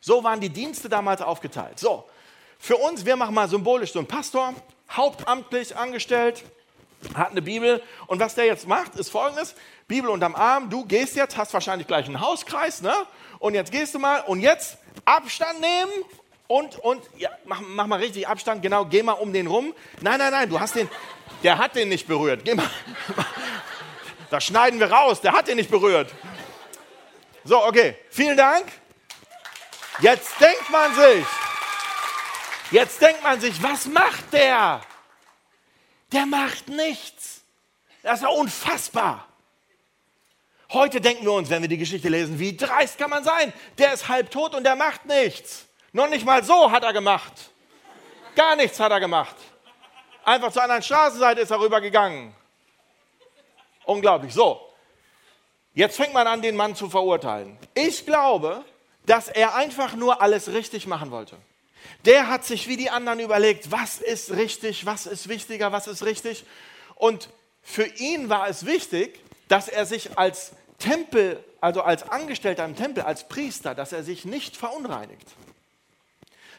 [0.00, 1.78] So waren die Dienste damals aufgeteilt.
[1.78, 2.06] So,
[2.58, 4.54] für uns, wir machen mal symbolisch so einen Pastor,
[4.90, 6.44] hauptamtlich angestellt,
[7.14, 7.82] hat eine Bibel.
[8.06, 9.54] Und was der jetzt macht, ist folgendes:
[9.88, 12.94] Bibel unterm Arm, du gehst jetzt, hast wahrscheinlich gleich einen Hauskreis, ne?
[13.38, 15.92] Und jetzt gehst du mal und jetzt Abstand nehmen
[16.46, 19.72] und, und, ja, mach, mach mal richtig Abstand, genau, geh mal um den rum.
[20.00, 20.88] Nein, nein, nein, du hast den,
[21.42, 22.44] der hat den nicht berührt.
[22.44, 22.68] Geh mal.
[24.30, 26.08] Das schneiden wir raus, der hat den nicht berührt.
[27.42, 28.64] So, okay, vielen Dank.
[30.00, 31.26] Jetzt denkt man sich,
[32.70, 34.82] jetzt denkt man sich, was macht der?
[36.12, 37.42] Der macht nichts.
[38.02, 39.26] Das ist ja unfassbar.
[40.72, 43.52] Heute denken wir uns, wenn wir die Geschichte lesen, wie dreist kann man sein?
[43.78, 45.66] Der ist halb tot und der macht nichts.
[45.92, 47.32] Noch nicht mal so hat er gemacht.
[48.36, 49.34] Gar nichts hat er gemacht.
[50.24, 52.34] Einfach zur anderen Straßenseite ist er rübergegangen.
[53.84, 54.32] Unglaublich.
[54.32, 54.60] So,
[55.74, 57.58] jetzt fängt man an, den Mann zu verurteilen.
[57.74, 58.64] Ich glaube,
[59.06, 61.36] dass er einfach nur alles richtig machen wollte.
[62.04, 66.04] Der hat sich wie die anderen überlegt, was ist richtig, was ist wichtiger, was ist
[66.04, 66.44] richtig.
[66.94, 67.28] Und
[67.62, 73.02] für ihn war es wichtig, dass er sich als Tempel, also als Angestellter im Tempel,
[73.02, 75.26] als Priester, dass er sich nicht verunreinigt.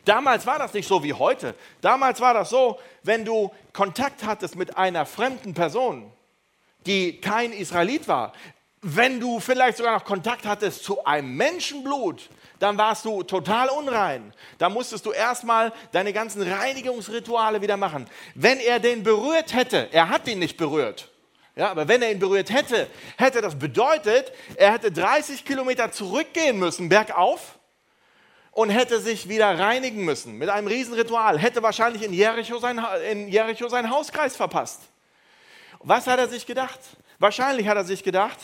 [0.05, 1.55] Damals war das nicht so wie heute.
[1.81, 6.11] Damals war das so, wenn du Kontakt hattest mit einer fremden Person,
[6.85, 8.33] die kein Israelit war,
[8.81, 12.29] wenn du vielleicht sogar noch Kontakt hattest zu einem Menschenblut,
[12.61, 14.33] dann warst du total unrein.
[14.57, 18.07] Da musstest du erstmal deine ganzen Reinigungsrituale wieder machen.
[18.35, 21.09] Wenn er den berührt hätte, er hat ihn nicht berührt,
[21.55, 26.57] ja, aber wenn er ihn berührt hätte, hätte das bedeutet, er hätte 30 Kilometer zurückgehen
[26.57, 27.57] müssen, bergauf,
[28.51, 33.29] und hätte sich wieder reinigen müssen mit einem Riesenritual, hätte wahrscheinlich in Jericho, sein, in
[33.29, 34.81] Jericho seinen Hauskreis verpasst.
[35.79, 36.79] Was hat er sich gedacht?
[37.17, 38.37] Wahrscheinlich hat er sich gedacht,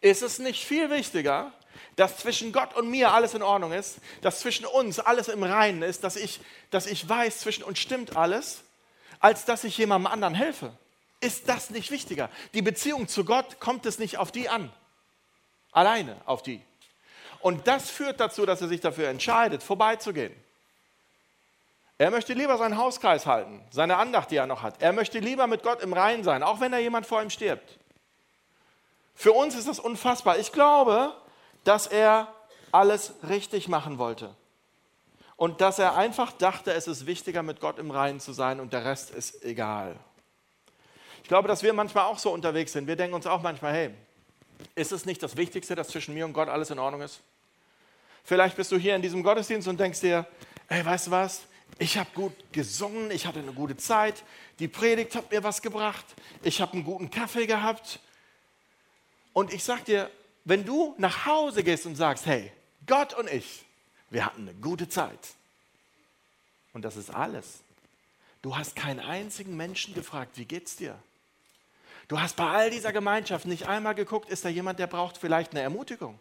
[0.00, 1.52] ist es nicht viel wichtiger,
[1.96, 5.82] dass zwischen Gott und mir alles in Ordnung ist, dass zwischen uns alles im Reinen
[5.82, 8.62] ist, dass ich, dass ich weiß, zwischen uns stimmt alles,
[9.20, 10.72] als dass ich jemandem anderen helfe?
[11.20, 12.30] Ist das nicht wichtiger?
[12.54, 14.72] Die Beziehung zu Gott kommt es nicht auf die an,
[15.72, 16.60] alleine auf die.
[17.40, 20.34] Und das führt dazu, dass er sich dafür entscheidet, vorbeizugehen.
[21.98, 24.82] Er möchte lieber seinen Hauskreis halten, seine Andacht, die er noch hat.
[24.82, 27.78] Er möchte lieber mit Gott im Reinen sein, auch wenn da jemand vor ihm stirbt.
[29.14, 30.38] Für uns ist das unfassbar.
[30.38, 31.14] Ich glaube,
[31.66, 32.32] dass er
[32.72, 34.34] alles richtig machen wollte.
[35.36, 38.72] Und dass er einfach dachte, es ist wichtiger, mit Gott im Reinen zu sein und
[38.72, 39.96] der Rest ist egal.
[41.22, 42.86] Ich glaube, dass wir manchmal auch so unterwegs sind.
[42.86, 43.90] Wir denken uns auch manchmal, hey,
[44.74, 47.20] ist es nicht das Wichtigste, dass zwischen mir und Gott alles in Ordnung ist?
[48.24, 50.26] Vielleicht bist du hier in diesem Gottesdienst und denkst dir,
[50.68, 51.42] hey, weißt du was?
[51.78, 54.22] Ich habe gut gesungen, ich hatte eine gute Zeit,
[54.58, 56.04] die Predigt hat mir was gebracht,
[56.42, 58.00] ich habe einen guten Kaffee gehabt.
[59.32, 60.10] Und ich sag dir,
[60.46, 62.52] wenn du nach Hause gehst und sagst, hey,
[62.86, 63.66] Gott und ich,
[64.10, 65.34] wir hatten eine gute Zeit.
[66.72, 67.58] Und das ist alles.
[68.42, 70.96] Du hast keinen einzigen Menschen gefragt, wie geht's dir?
[72.06, 75.50] Du hast bei all dieser Gemeinschaft nicht einmal geguckt, ist da jemand, der braucht vielleicht
[75.50, 76.20] eine Ermutigung?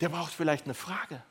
[0.00, 1.22] Der braucht vielleicht eine Frage.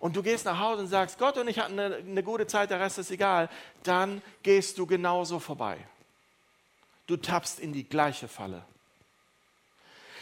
[0.00, 2.70] Und du gehst nach Hause und sagst, Gott und ich hatten eine, eine gute Zeit,
[2.70, 3.48] der Rest ist egal.
[3.82, 5.78] Dann gehst du genauso vorbei.
[7.06, 8.62] Du tappst in die gleiche Falle.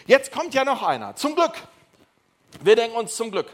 [0.07, 1.16] Jetzt kommt ja noch einer.
[1.16, 1.53] Zum Glück.
[2.61, 3.51] Wir denken uns zum Glück.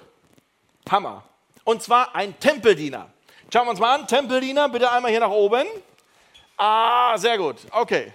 [0.91, 1.23] Hammer.
[1.65, 3.09] Und zwar ein Tempeldiener.
[3.53, 4.07] Schauen wir uns mal an.
[4.07, 5.67] Tempeldiener, bitte einmal hier nach oben.
[6.57, 7.57] Ah, sehr gut.
[7.71, 8.13] Okay.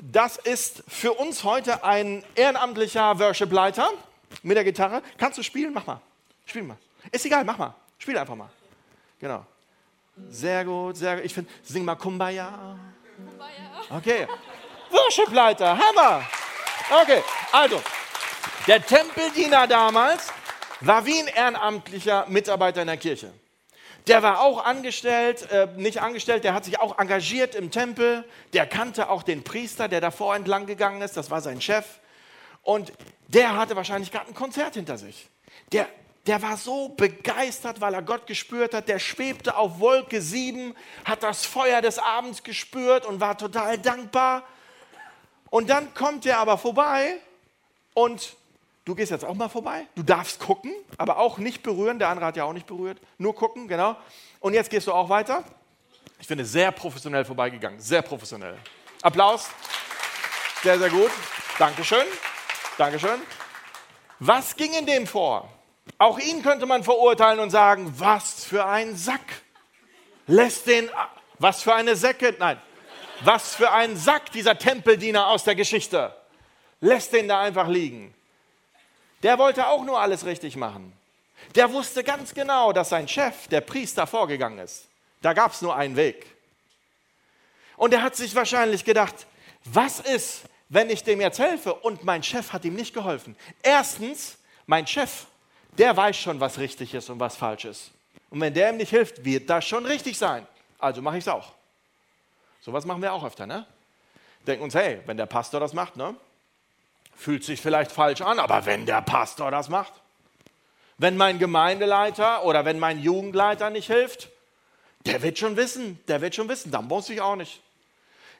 [0.00, 3.90] Das ist für uns heute ein ehrenamtlicher Worship-Leiter
[4.42, 5.02] mit der Gitarre.
[5.18, 5.72] Kannst du spielen?
[5.72, 6.00] Mach mal.
[6.46, 6.78] Spiel mal.
[7.12, 7.74] Ist egal, mach mal.
[7.98, 8.48] Spiel einfach mal.
[9.20, 9.44] Genau.
[10.30, 11.24] Sehr gut, sehr gut.
[11.24, 12.76] Ich finde, sing mal Kumbaya.
[13.16, 13.98] Kumbaya.
[13.98, 14.26] Okay.
[14.90, 16.24] Worship-Leiter, Hammer.
[16.90, 17.82] Okay, also,
[18.66, 20.28] der Tempeldiener damals
[20.80, 23.32] war wie ein ehrenamtlicher Mitarbeiter in der Kirche.
[24.06, 28.24] Der war auch angestellt, äh, nicht angestellt, der hat sich auch engagiert im Tempel.
[28.52, 31.86] Der kannte auch den Priester, der davor entlang gegangen ist, das war sein Chef.
[32.62, 32.92] Und
[33.28, 35.30] der hatte wahrscheinlich gerade ein Konzert hinter sich.
[35.72, 35.88] Der,
[36.26, 38.88] der war so begeistert, weil er Gott gespürt hat.
[38.88, 40.74] Der schwebte auf Wolke 7,
[41.06, 44.42] hat das Feuer des Abends gespürt und war total dankbar.
[45.54, 47.14] Und dann kommt er aber vorbei
[47.94, 48.34] und
[48.84, 49.86] du gehst jetzt auch mal vorbei.
[49.94, 52.00] Du darfst gucken, aber auch nicht berühren.
[52.00, 52.98] Der andere hat ja auch nicht berührt.
[53.18, 53.96] Nur gucken, genau.
[54.40, 55.44] Und jetzt gehst du auch weiter.
[56.18, 57.78] Ich finde, sehr professionell vorbeigegangen.
[57.78, 58.58] Sehr professionell.
[59.00, 59.48] Applaus.
[60.64, 61.12] Sehr, sehr gut.
[61.56, 62.04] Dankeschön.
[62.76, 63.22] Dankeschön.
[64.18, 65.48] Was ging in dem vor?
[65.98, 69.42] Auch ihn könnte man verurteilen und sagen, was für ein Sack.
[70.26, 70.90] Lässt den,
[71.38, 72.60] was für eine Säcke, nein,
[73.20, 76.14] was für ein Sack dieser Tempeldiener aus der Geschichte.
[76.80, 78.14] Lässt den da einfach liegen.
[79.22, 80.92] Der wollte auch nur alles richtig machen.
[81.54, 84.86] Der wusste ganz genau, dass sein Chef, der Priester, vorgegangen ist.
[85.22, 86.26] Da gab es nur einen Weg.
[87.76, 89.26] Und er hat sich wahrscheinlich gedacht,
[89.64, 93.36] was ist, wenn ich dem jetzt helfe und mein Chef hat ihm nicht geholfen?
[93.62, 95.26] Erstens, mein Chef,
[95.78, 97.90] der weiß schon, was richtig ist und was falsch ist.
[98.30, 100.46] Und wenn der ihm nicht hilft, wird das schon richtig sein.
[100.78, 101.52] Also mache ich es auch.
[102.64, 103.66] Sowas machen wir auch öfter, ne?
[104.46, 106.14] Denken uns, hey, wenn der Pastor das macht, ne?
[107.14, 109.92] Fühlt sich vielleicht falsch an, aber wenn der Pastor das macht,
[110.96, 114.30] wenn mein Gemeindeleiter oder wenn mein Jugendleiter nicht hilft,
[115.04, 117.60] der wird schon wissen, der wird schon wissen, dann muss ich auch nicht.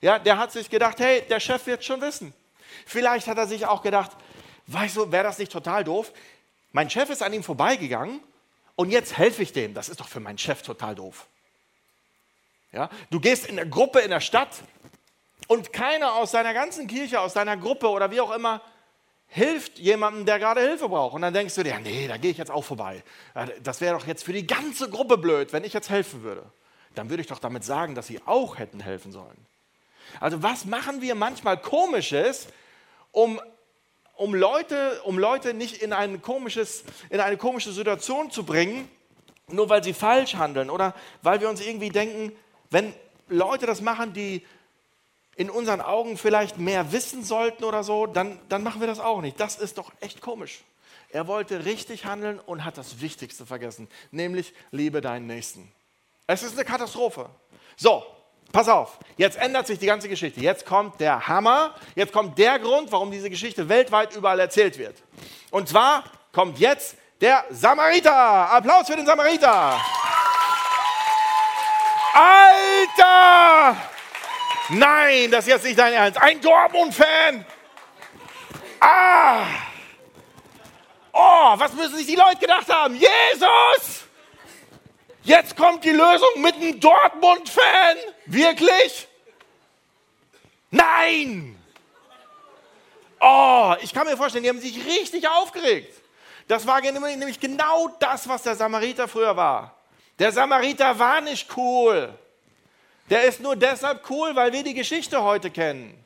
[0.01, 2.33] Ja, der hat sich gedacht, hey, der Chef wird schon wissen.
[2.87, 4.13] Vielleicht hat er sich auch gedacht,
[4.69, 6.13] weißt du, wäre das nicht total doof?
[6.73, 8.21] Mein Chef ist an ihm vorbeigegangen
[8.75, 9.75] und jetzt helfe ich dem.
[9.75, 11.27] Das ist doch für meinen Chef total doof.
[12.75, 14.51] Ja, du gehst in eine Gruppe in der Stadt
[15.47, 18.61] und keiner aus deiner ganzen Kirche, aus deiner Gruppe oder wie auch immer,
[19.29, 21.15] hilft jemandem, der gerade Hilfe braucht.
[21.15, 23.05] Und dann denkst du dir, nee, da gehe ich jetzt auch vorbei.
[23.63, 26.45] Das wäre doch jetzt für die ganze Gruppe blöd, wenn ich jetzt helfen würde.
[26.97, 29.47] Dann würde ich doch damit sagen, dass sie auch hätten helfen sollen.
[30.19, 32.49] Also was machen wir manchmal komisches,
[33.13, 33.41] um,
[34.17, 38.89] um, Leute, um Leute nicht in, ein komisches, in eine komische Situation zu bringen,
[39.49, 42.33] nur weil sie falsch handeln oder weil wir uns irgendwie denken,
[42.75, 42.93] wenn
[43.29, 44.45] Leute das machen, die
[45.37, 49.21] in unseren Augen vielleicht mehr wissen sollten oder so, dann, dann machen wir das auch
[49.21, 49.41] nicht.
[49.41, 50.63] Das ist doch echt komisch.
[51.11, 55.71] Er wollte richtig handeln und hat das Wichtigste vergessen, nämlich liebe deinen Nächsten.
[56.27, 57.31] Es ist eine Katastrophe.
[57.77, 58.05] So,
[58.51, 60.41] pass auf, jetzt ändert sich die ganze Geschichte.
[60.41, 64.97] Jetzt kommt der Hammer, jetzt kommt der Grund, warum diese Geschichte weltweit überall erzählt wird.
[65.51, 68.13] Und zwar kommt jetzt der Samariter.
[68.53, 69.81] Applaus für den Samariter.
[72.15, 73.77] Alter!
[74.69, 76.21] Nein, das ist jetzt nicht dein Ernst.
[76.21, 77.45] Ein Dortmund-Fan.
[78.79, 79.45] Ah!
[81.13, 82.95] Oh, was müssen sich die Leute gedacht haben?
[82.95, 84.05] Jesus!
[85.25, 87.97] Jetzt kommt die Lösung mit einem Dortmund-Fan.
[88.27, 89.09] Wirklich?
[90.71, 91.59] Nein!
[93.21, 96.01] Oh, ich kann mir vorstellen, die haben sich richtig aufgeregt.
[96.47, 99.75] Das war nämlich genau das, was der Samariter früher war.
[100.19, 102.13] Der Samariter war nicht cool.
[103.11, 106.03] Der ist nur deshalb cool, weil wir die Geschichte heute kennen.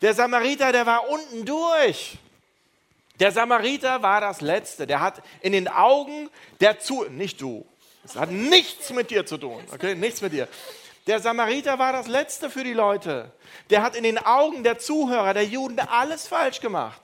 [0.00, 2.18] Der Samariter, der war unten durch.
[3.20, 4.86] Der Samariter war das Letzte.
[4.86, 6.28] Der hat in den Augen
[6.60, 7.64] der zu, nicht du.
[8.02, 9.62] Das hat nichts mit dir zu tun.
[9.72, 10.48] Okay, nichts mit dir.
[11.06, 13.32] Der Samariter war das Letzte für die Leute.
[13.70, 17.00] Der hat in den Augen der Zuhörer, der Juden, alles falsch gemacht.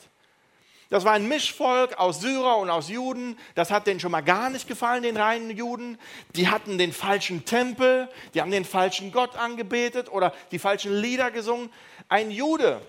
[0.90, 3.38] Das war ein Mischvolk aus Syrer und aus Juden.
[3.55, 5.98] Das hat denen schon mal gar nicht gefallen, den reinen Juden.
[6.35, 11.31] Die hatten den falschen Tempel, die haben den falschen Gott angebetet oder die falschen Lieder
[11.31, 11.70] gesungen.
[12.09, 12.81] Ein Jude,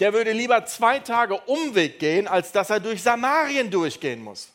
[0.00, 4.50] der würde lieber zwei Tage Umweg gehen, als dass er durch Samarien durchgehen muss.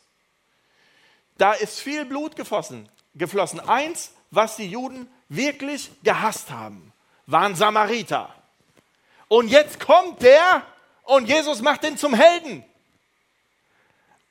[1.36, 2.88] Da ist viel Blut geflossen.
[3.16, 3.58] geflossen.
[3.58, 6.92] Eins, was die Juden wirklich gehasst haben,
[7.26, 8.32] waren Samariter.
[9.26, 10.62] Und jetzt kommt der
[11.04, 12.64] und Jesus macht den zum Helden.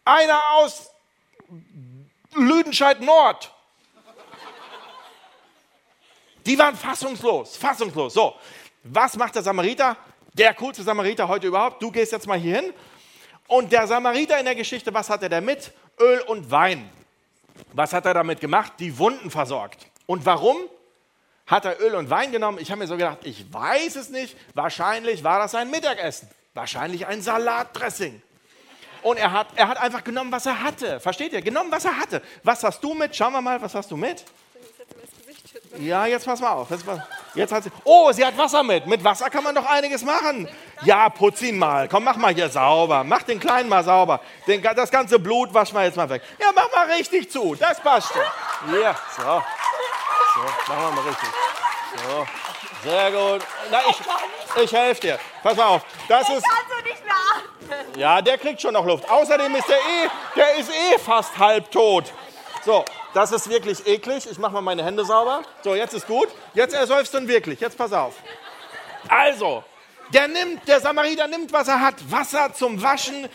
[0.06, 0.92] Einer aus
[2.36, 3.52] Lüdenscheid Nord.
[6.46, 8.14] Die waren fassungslos, fassungslos.
[8.14, 8.36] So,
[8.84, 9.96] was macht der Samariter?
[10.34, 11.82] Der coolste Samariter heute überhaupt.
[11.82, 12.74] Du gehst jetzt mal hier hin.
[13.48, 15.72] Und der Samariter in der Geschichte, was hat er damit?
[16.00, 16.90] Öl und Wein.
[17.72, 18.74] Was hat er damit gemacht?
[18.80, 19.88] Die Wunden versorgt.
[20.06, 20.58] Und warum?
[21.46, 22.58] Hat er Öl und Wein genommen?
[22.60, 24.36] Ich habe mir so gedacht, ich weiß es nicht.
[24.54, 26.30] Wahrscheinlich war das sein Mittagessen.
[26.54, 28.22] Wahrscheinlich ein Salatdressing.
[29.02, 31.00] Und er hat, er hat einfach genommen, was er hatte.
[31.00, 31.42] Versteht ihr?
[31.42, 32.22] Genommen, was er hatte.
[32.44, 33.16] Was hast du mit?
[33.16, 34.24] Schauen wir mal, was hast du mit?
[35.80, 36.70] Ja, jetzt pass mal auf.
[36.70, 36.86] Jetzt,
[37.34, 38.86] jetzt hat sie, oh, sie hat Wasser mit.
[38.86, 40.48] Mit Wasser kann man doch einiges machen.
[40.84, 41.88] Ja, putz ihn mal.
[41.90, 43.04] Komm, mach mal hier sauber.
[43.04, 44.22] Mach den Kleinen mal sauber.
[44.48, 46.22] Den, das ganze Blut wasch mal jetzt mal weg.
[46.40, 47.56] Ja, mach mal richtig zu.
[47.56, 48.12] Das passt.
[48.72, 49.24] Ja, so.
[49.24, 51.30] So, machen wir mal richtig.
[52.08, 52.53] So.
[52.84, 53.42] Sehr gut.
[53.72, 55.20] Na, ich, ich helfe dir.
[55.42, 55.86] Pass mal auf.
[56.08, 56.46] Das ist.
[57.96, 59.10] Ja, der kriegt schon noch Luft.
[59.10, 62.12] Außerdem ist der eh, der ist eh fast halb tot.
[62.66, 64.26] So, das ist wirklich eklig.
[64.30, 65.44] Ich mache mal meine Hände sauber.
[65.64, 66.28] So, jetzt ist gut.
[66.54, 67.60] Jetzt ersäufst du wirklich.
[67.60, 68.16] Jetzt pass auf.
[69.08, 69.64] Also,
[70.14, 71.96] der nimmt, der Samariter nimmt, was er hat.
[72.10, 73.30] Wasser zum Waschen.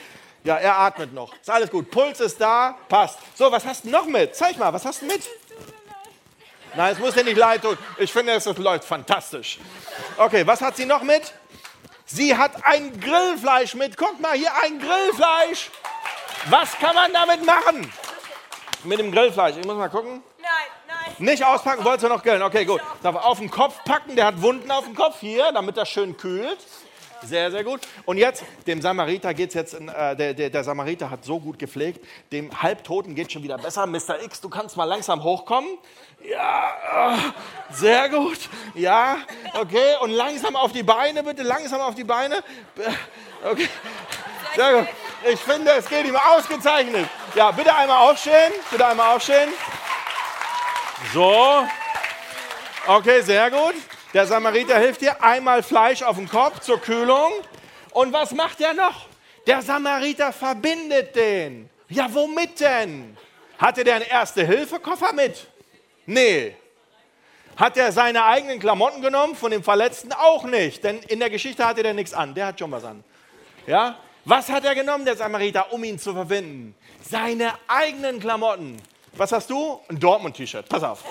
[0.45, 1.35] Ja, er atmet noch.
[1.35, 1.91] Ist alles gut.
[1.91, 2.77] Puls ist da.
[2.89, 3.19] Passt.
[3.35, 4.35] So, was hast du noch mit?
[4.37, 5.23] Zeig mal, was hast du mit?
[6.79, 7.77] Nein, es muss dir nicht leid tun.
[7.97, 9.59] Ich finde, es läuft fantastisch.
[10.17, 11.35] Okay, was hat sie noch mit?
[12.07, 13.97] Sie hat ein Grillfleisch mit.
[13.97, 15.71] Guck mal hier, ein Grillfleisch.
[16.49, 17.93] Was kann man damit machen?
[18.85, 19.57] Mit dem Grillfleisch.
[19.57, 20.23] Ich muss mal gucken.
[20.41, 20.51] Nein,
[20.87, 21.15] nein.
[21.19, 22.43] Nicht auspacken, wolltest du noch grillen?
[22.43, 22.81] Okay, gut.
[23.03, 26.17] Darf auf den Kopf packen, der hat Wunden auf dem Kopf hier, damit das schön
[26.17, 26.59] kühlt.
[27.23, 27.81] Sehr, sehr gut.
[28.05, 31.59] Und jetzt, dem Samariter geht es jetzt, äh, der, der, der Samariter hat so gut
[31.59, 33.87] gepflegt, dem Halbtoten geht schon wieder besser.
[33.87, 34.23] Mr.
[34.23, 35.69] X, du kannst mal langsam hochkommen.
[36.23, 38.39] Ja, äh, sehr gut.
[38.75, 39.19] Ja,
[39.55, 39.97] okay.
[40.01, 42.37] Und langsam auf die Beine, bitte, langsam auf die Beine.
[42.77, 43.69] Äh, okay.
[44.55, 44.89] Sehr gut.
[45.31, 47.09] Ich finde, es geht ihm ausgezeichnet.
[47.35, 48.53] Ja, bitte einmal aufstehen.
[48.71, 49.51] Bitte einmal aufstehen.
[51.13, 51.67] So.
[52.87, 53.75] Okay, sehr gut.
[54.15, 55.23] Der Samariter hilft dir.
[55.23, 57.33] Einmal Fleisch auf den Kopf zur Kühlung.
[57.91, 59.07] Und was macht er noch?
[59.47, 61.69] Der Samariter verbindet den.
[61.89, 63.17] Ja, womit denn?
[63.59, 65.47] Hatte der einen Erste-Hilfe-Koffer mit?
[66.07, 66.55] Nee.
[67.57, 70.13] Hat er seine eigenen Klamotten genommen von dem Verletzten?
[70.13, 70.85] Auch nicht.
[70.85, 72.35] Denn in der Geschichte hatte der nichts an.
[72.35, 73.03] Der hat schon was an.
[73.67, 73.99] Ja?
[74.25, 76.75] Was hat er genommen, der Samariter, um ihn zu verbinden?
[77.03, 78.81] Seine eigenen Klamotten.
[79.15, 79.81] Was hast du?
[79.89, 80.69] Ein Dortmund-T-Shirt.
[80.69, 81.05] Pass auf.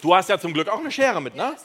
[0.00, 1.56] Du hast ja zum Glück auch eine Schere mit, ne?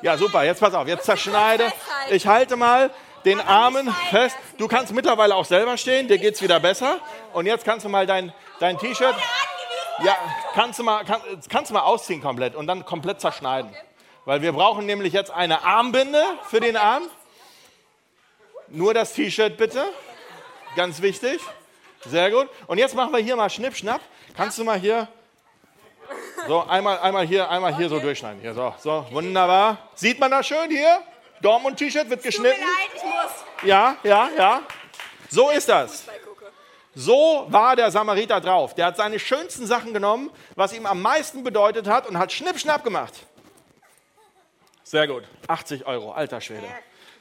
[0.00, 0.44] Ja, super.
[0.44, 0.86] Jetzt pass auf.
[0.86, 1.72] Jetzt zerschneide.
[2.10, 2.90] Ich halte mal
[3.24, 4.36] den Armen fest.
[4.56, 6.06] Du kannst mittlerweile auch selber stehen.
[6.06, 6.98] Dir geht es wieder besser.
[7.32, 9.16] Und jetzt kannst du mal dein, dein T-Shirt.
[10.04, 10.16] Ja,
[10.54, 13.74] kannst du, mal, kann, kannst du mal ausziehen komplett und dann komplett zerschneiden.
[14.24, 17.02] Weil wir brauchen nämlich jetzt eine Armbinde für den Arm.
[18.68, 19.84] Nur das T-Shirt bitte.
[20.76, 21.40] Ganz wichtig.
[22.06, 22.48] Sehr gut.
[22.68, 24.00] Und jetzt machen wir hier mal Schnipp, Schnapp.
[24.36, 25.08] Kannst du mal hier
[26.46, 28.40] so, einmal, einmal hier, einmal hier so durchschneiden.
[28.40, 29.78] Hier, so, so, wunderbar.
[29.94, 31.00] Sieht man das schön hier?
[31.42, 32.56] Dortmund-T-Shirt wird geschnitten.
[32.56, 33.68] Tut mir leid, ich muss.
[33.68, 34.62] Ja, ja, ja.
[35.30, 36.04] So ist das.
[36.94, 38.74] So war der Samariter drauf.
[38.74, 42.82] Der hat seine schönsten Sachen genommen, was ihm am meisten bedeutet hat, und hat Schnipp-Schnapp
[42.82, 43.14] gemacht.
[44.82, 45.24] Sehr gut.
[45.46, 46.66] 80 Euro, alter Schwede.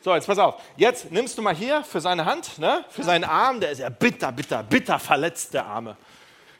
[0.01, 0.62] So, jetzt pass auf.
[0.77, 3.89] Jetzt nimmst du mal hier für seine Hand, ne, für seinen Arm, der ist ja
[3.89, 5.97] bitter, bitter, bitter verletzt, der Arme.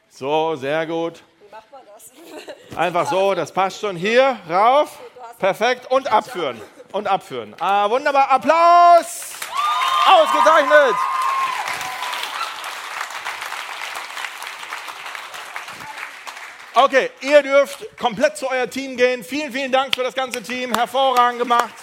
[0.10, 1.24] So, sehr gut.
[1.40, 1.87] Wie macht man das?
[2.76, 3.96] Einfach so, das passt schon.
[3.96, 5.00] Hier, rauf.
[5.40, 5.92] Perfekt.
[5.92, 6.62] Und abführen.
[6.92, 7.56] Und abführen.
[7.60, 8.30] Ah, wunderbar.
[8.32, 9.34] Applaus.
[10.06, 10.96] Ausgezeichnet.
[16.80, 19.24] Okay, ihr dürft komplett zu euer Team gehen.
[19.24, 20.72] Vielen, vielen Dank für das ganze Team.
[20.76, 21.74] Hervorragend gemacht.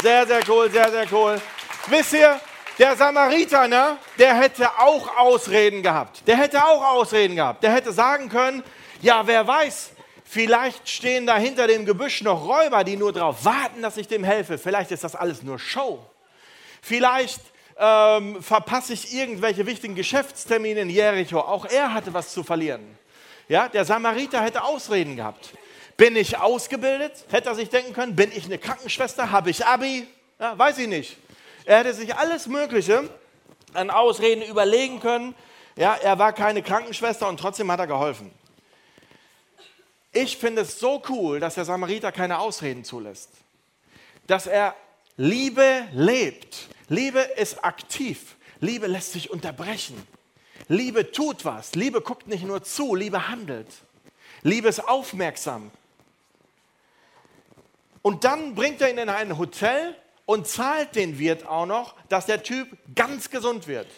[0.00, 1.40] Sehr, sehr cool, sehr, sehr cool.
[1.88, 2.40] Wisst ihr,
[2.78, 6.22] der Samariter, ne, der hätte auch Ausreden gehabt.
[6.28, 7.64] Der hätte auch Ausreden gehabt.
[7.64, 8.62] Der hätte sagen können,
[9.02, 9.90] ja, wer weiß,
[10.24, 14.24] vielleicht stehen da hinter dem Gebüsch noch Räuber, die nur darauf warten, dass ich dem
[14.24, 14.58] helfe.
[14.58, 16.04] Vielleicht ist das alles nur Show.
[16.82, 17.40] Vielleicht
[17.76, 21.40] ähm, verpasse ich irgendwelche wichtigen Geschäftstermine in Jericho.
[21.40, 22.98] Auch er hatte was zu verlieren.
[23.48, 25.50] Ja, der Samariter hätte Ausreden gehabt.
[25.96, 27.12] Bin ich ausgebildet?
[27.30, 28.16] Hätte er sich denken können.
[28.16, 29.30] Bin ich eine Krankenschwester?
[29.30, 30.06] Habe ich Abi?
[30.38, 31.16] Ja, weiß ich nicht.
[31.64, 33.10] Er hätte sich alles Mögliche
[33.74, 35.34] an Ausreden überlegen können.
[35.76, 38.30] Ja, er war keine Krankenschwester und trotzdem hat er geholfen.
[40.12, 43.30] Ich finde es so cool, dass der Samariter keine Ausreden zulässt.
[44.26, 44.74] Dass er
[45.16, 46.68] Liebe lebt.
[46.88, 48.36] Liebe ist aktiv.
[48.60, 50.06] Liebe lässt sich unterbrechen.
[50.68, 51.74] Liebe tut was.
[51.74, 53.68] Liebe guckt nicht nur zu, Liebe handelt.
[54.42, 55.70] Liebe ist aufmerksam.
[58.02, 59.94] Und dann bringt er ihn in ein Hotel
[60.26, 63.88] und zahlt den Wirt auch noch, dass der Typ ganz gesund wird.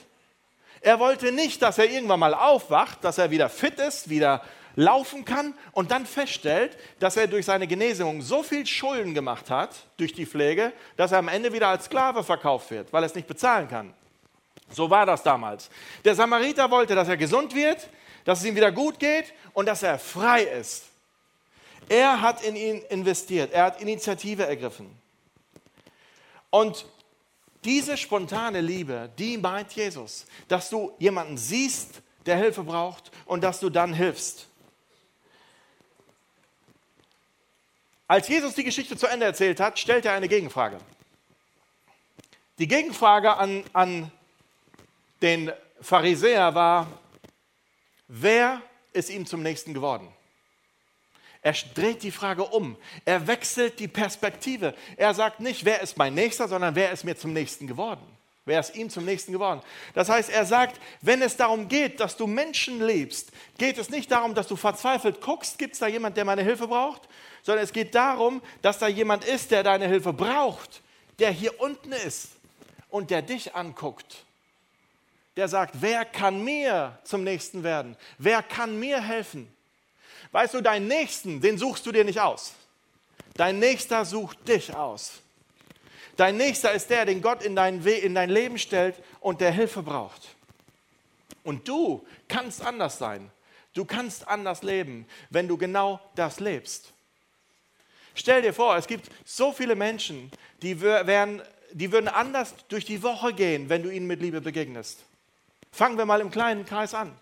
[0.80, 4.42] Er wollte nicht, dass er irgendwann mal aufwacht, dass er wieder fit ist, wieder
[4.76, 9.74] laufen kann und dann feststellt, dass er durch seine Genesung so viel Schulden gemacht hat
[9.96, 13.14] durch die Pflege, dass er am Ende wieder als Sklave verkauft wird, weil er es
[13.14, 13.94] nicht bezahlen kann.
[14.70, 15.70] So war das damals.
[16.04, 17.88] Der Samariter wollte, dass er gesund wird,
[18.24, 20.84] dass es ihm wieder gut geht und dass er frei ist.
[21.88, 24.90] Er hat in ihn investiert, er hat Initiative ergriffen.
[26.50, 26.86] Und
[27.64, 33.60] diese spontane Liebe, die meint Jesus, dass du jemanden siehst, der Hilfe braucht und dass
[33.60, 34.48] du dann hilfst.
[38.12, 40.76] Als Jesus die Geschichte zu Ende erzählt hat, stellt er eine Gegenfrage.
[42.58, 44.12] Die Gegenfrage an, an
[45.22, 45.50] den
[45.80, 46.88] Pharisäer war,
[48.08, 48.60] wer
[48.92, 50.08] ist ihm zum Nächsten geworden?
[51.40, 52.76] Er dreht die Frage um.
[53.06, 54.74] Er wechselt die Perspektive.
[54.98, 58.04] Er sagt nicht, wer ist mein Nächster, sondern wer ist mir zum Nächsten geworden?
[58.44, 59.62] Wer ist ihm zum Nächsten geworden?
[59.94, 64.10] Das heißt, er sagt, wenn es darum geht, dass du Menschen liebst, geht es nicht
[64.10, 67.08] darum, dass du verzweifelt guckst, gibt es da jemand, der meine Hilfe braucht,
[67.42, 70.80] sondern es geht darum, dass da jemand ist, der deine Hilfe braucht,
[71.18, 72.30] der hier unten ist
[72.88, 74.24] und der dich anguckt.
[75.36, 77.96] Der sagt, wer kann mir zum Nächsten werden?
[78.18, 79.52] Wer kann mir helfen?
[80.30, 82.52] Weißt du, deinen Nächsten, den suchst du dir nicht aus.
[83.34, 85.20] Dein Nächster sucht dich aus.
[86.16, 89.82] Dein Nächster ist der, den Gott in dein, in dein Leben stellt und der Hilfe
[89.82, 90.36] braucht.
[91.42, 93.30] Und du kannst anders sein.
[93.74, 96.92] Du kannst anders leben, wenn du genau das lebst.
[98.14, 100.30] Stell dir vor, es gibt so viele Menschen,
[100.62, 101.42] die, wären,
[101.72, 105.00] die würden anders durch die Woche gehen, wenn du ihnen mit Liebe begegnest.
[105.70, 107.12] Fangen wir mal im kleinen Kreis an.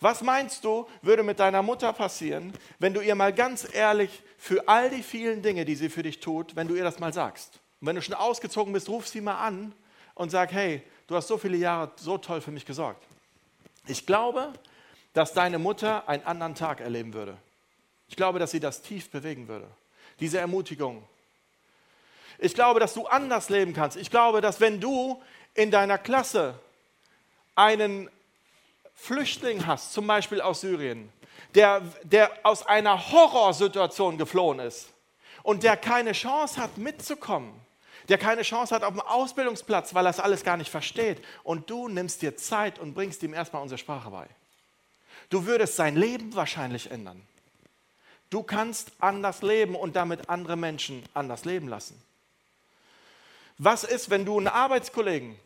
[0.00, 4.66] Was meinst du, würde mit deiner Mutter passieren, wenn du ihr mal ganz ehrlich für
[4.66, 7.60] all die vielen Dinge, die sie für dich tut, wenn du ihr das mal sagst?
[7.80, 9.72] Und wenn du schon ausgezogen bist, ruf sie mal an
[10.14, 13.02] und sag, hey, du hast so viele Jahre so toll für mich gesorgt.
[13.86, 14.52] Ich glaube,
[15.12, 17.36] dass deine Mutter einen anderen Tag erleben würde.
[18.12, 19.66] Ich glaube, dass sie das tief bewegen würde.
[20.20, 21.02] Diese Ermutigung.
[22.36, 23.96] Ich glaube, dass du anders leben kannst.
[23.96, 25.22] Ich glaube, dass wenn du
[25.54, 26.52] in deiner Klasse
[27.54, 28.10] einen
[28.94, 31.10] Flüchtling hast, zum Beispiel aus Syrien,
[31.54, 34.90] der, der aus einer Horrorsituation geflohen ist
[35.42, 37.50] und der keine Chance hat mitzukommen,
[38.10, 41.24] der keine Chance hat auf dem Ausbildungsplatz, weil er das alles gar nicht versteht.
[41.44, 44.26] Und du nimmst dir Zeit und bringst ihm erstmal unsere Sprache bei.
[45.30, 47.26] Du würdest sein Leben wahrscheinlich ändern.
[48.32, 52.02] Du kannst anders leben und damit andere Menschen anders leben lassen.
[53.58, 55.38] Was ist, wenn du einen Arbeitskollegen,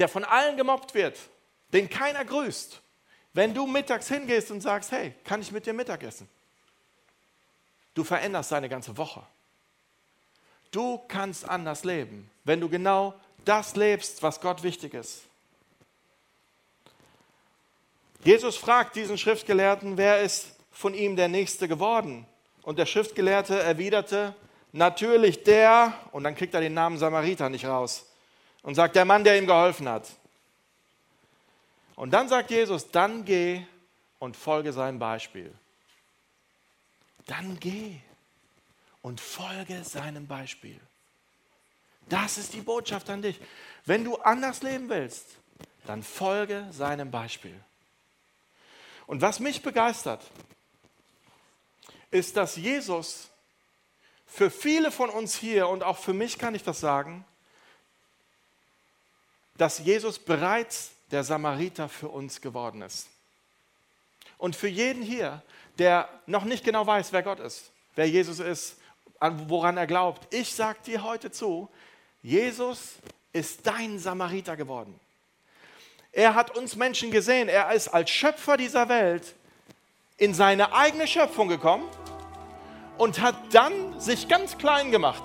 [0.00, 1.16] der von allen gemobbt wird,
[1.72, 2.80] den keiner grüßt,
[3.32, 6.28] wenn du mittags hingehst und sagst, hey, kann ich mit dir Mittag essen?
[7.94, 9.22] Du veränderst seine ganze Woche.
[10.72, 15.22] Du kannst anders leben, wenn du genau das lebst, was Gott wichtig ist.
[18.24, 22.26] Jesus fragt diesen Schriftgelehrten, wer ist von ihm der Nächste geworden?
[22.62, 24.34] Und der Schriftgelehrte erwiderte,
[24.72, 28.06] natürlich der, und dann kriegt er den Namen Samariter nicht raus,
[28.62, 30.08] und sagt, der Mann, der ihm geholfen hat.
[31.96, 33.62] Und dann sagt Jesus, dann geh
[34.18, 35.52] und folge seinem Beispiel.
[37.26, 37.96] Dann geh
[39.02, 40.80] und folge seinem Beispiel.
[42.08, 43.38] Das ist die Botschaft an dich.
[43.84, 45.26] Wenn du anders leben willst,
[45.86, 47.58] dann folge seinem Beispiel.
[49.06, 50.22] Und was mich begeistert,
[52.10, 53.28] ist, dass Jesus
[54.26, 57.24] für viele von uns hier und auch für mich kann ich das sagen,
[59.56, 63.08] dass Jesus bereits der Samariter für uns geworden ist.
[64.38, 65.42] Und für jeden hier,
[65.78, 68.76] der noch nicht genau weiß, wer Gott ist, wer Jesus ist,
[69.20, 70.32] woran er glaubt.
[70.32, 71.68] Ich sage dir heute zu,
[72.22, 72.94] Jesus
[73.32, 74.98] ist dein Samariter geworden.
[76.12, 77.48] Er hat uns Menschen gesehen.
[77.48, 79.34] Er ist als Schöpfer dieser Welt
[80.20, 81.88] in seine eigene Schöpfung gekommen
[82.98, 85.22] und hat dann sich ganz klein gemacht.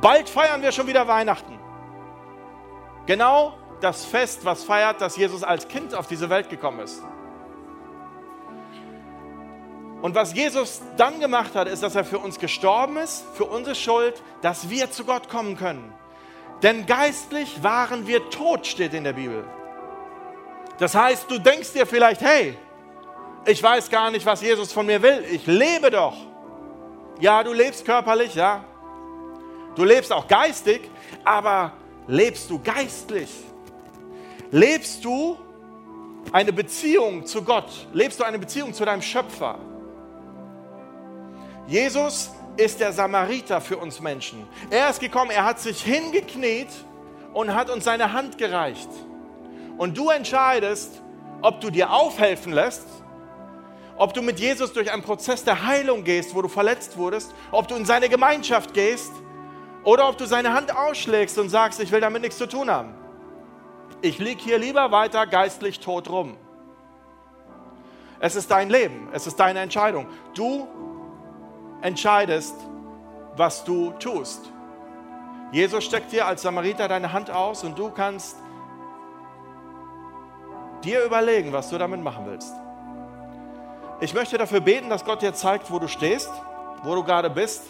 [0.00, 1.58] Bald feiern wir schon wieder Weihnachten.
[3.04, 3.52] Genau
[3.82, 7.02] das Fest, was feiert, dass Jesus als Kind auf diese Welt gekommen ist.
[10.00, 13.74] Und was Jesus dann gemacht hat, ist, dass er für uns gestorben ist, für unsere
[13.74, 15.92] Schuld, dass wir zu Gott kommen können.
[16.62, 19.44] Denn geistlich waren wir tot, steht in der Bibel.
[20.78, 22.56] Das heißt, du denkst dir vielleicht, hey,
[23.46, 25.24] ich weiß gar nicht, was Jesus von mir will.
[25.30, 26.16] Ich lebe doch.
[27.20, 28.64] Ja, du lebst körperlich, ja.
[29.74, 30.90] Du lebst auch geistig,
[31.24, 31.72] aber
[32.06, 33.30] lebst du geistlich?
[34.50, 35.38] Lebst du
[36.32, 37.70] eine Beziehung zu Gott?
[37.92, 39.58] Lebst du eine Beziehung zu deinem Schöpfer?
[41.66, 44.46] Jesus ist der Samariter für uns Menschen.
[44.70, 46.68] Er ist gekommen, er hat sich hingekniet
[47.32, 48.88] und hat uns seine Hand gereicht.
[49.78, 51.00] Und du entscheidest,
[51.42, 52.86] ob du dir aufhelfen lässt,
[54.00, 57.68] ob du mit Jesus durch einen Prozess der Heilung gehst, wo du verletzt wurdest, ob
[57.68, 59.12] du in seine Gemeinschaft gehst
[59.84, 62.94] oder ob du seine Hand ausschlägst und sagst, ich will damit nichts zu tun haben.
[64.00, 66.38] Ich liege hier lieber weiter geistlich tot rum.
[68.20, 70.06] Es ist dein Leben, es ist deine Entscheidung.
[70.32, 70.66] Du
[71.82, 72.54] entscheidest,
[73.36, 74.50] was du tust.
[75.52, 78.38] Jesus steckt dir als Samariter deine Hand aus und du kannst
[80.84, 82.54] dir überlegen, was du damit machen willst.
[84.02, 86.30] Ich möchte dafür beten, dass Gott dir zeigt, wo du stehst,
[86.84, 87.62] wo du gerade bist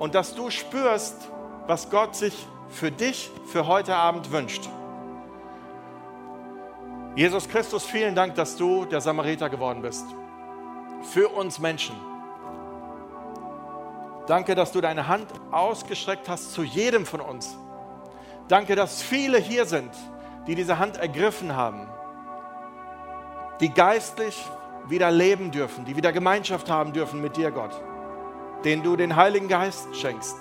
[0.00, 1.30] und dass du spürst,
[1.68, 2.34] was Gott sich
[2.68, 4.68] für dich für heute Abend wünscht.
[7.14, 10.04] Jesus Christus, vielen Dank, dass du der Samariter geworden bist.
[11.12, 11.94] Für uns Menschen.
[14.26, 17.56] Danke, dass du deine Hand ausgestreckt hast zu jedem von uns.
[18.48, 19.92] Danke, dass viele hier sind,
[20.48, 21.86] die diese Hand ergriffen haben,
[23.60, 24.44] die geistlich
[24.88, 27.72] wieder leben dürfen, die wieder Gemeinschaft haben dürfen mit dir, Gott,
[28.64, 30.36] denen du den Heiligen Geist schenkst.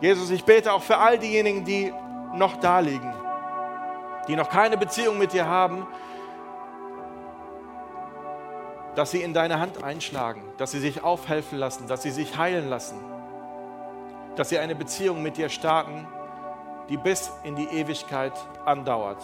[0.00, 1.92] Jesus, ich bete auch für all diejenigen, die
[2.34, 3.14] noch da liegen,
[4.28, 5.86] die noch keine Beziehung mit dir haben,
[8.94, 12.68] dass sie in deine Hand einschlagen, dass sie sich aufhelfen lassen, dass sie sich heilen
[12.68, 12.98] lassen,
[14.36, 16.06] dass sie eine Beziehung mit dir starten,
[16.88, 19.22] die bis in die Ewigkeit andauert.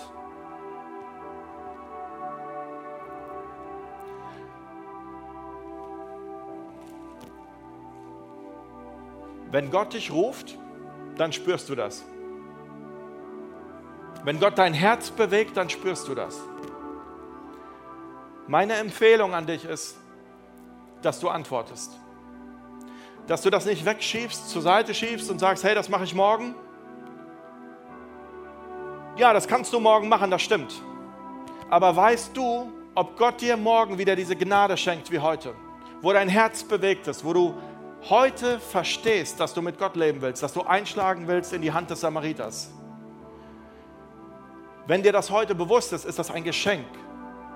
[9.50, 10.56] Wenn Gott dich ruft,
[11.16, 12.04] dann spürst du das.
[14.24, 16.38] Wenn Gott dein Herz bewegt, dann spürst du das.
[18.46, 19.96] Meine Empfehlung an dich ist,
[21.02, 21.92] dass du antwortest.
[23.26, 26.54] Dass du das nicht wegschiebst, zur Seite schiebst und sagst, hey, das mache ich morgen.
[29.16, 30.82] Ja, das kannst du morgen machen, das stimmt.
[31.68, 35.54] Aber weißt du, ob Gott dir morgen wieder diese Gnade schenkt wie heute,
[36.02, 37.54] wo dein Herz bewegt ist, wo du
[38.08, 41.90] heute verstehst, dass du mit Gott leben willst, dass du einschlagen willst in die Hand
[41.90, 42.70] des Samariters.
[44.86, 46.86] Wenn dir das heute bewusst ist, ist das ein Geschenk.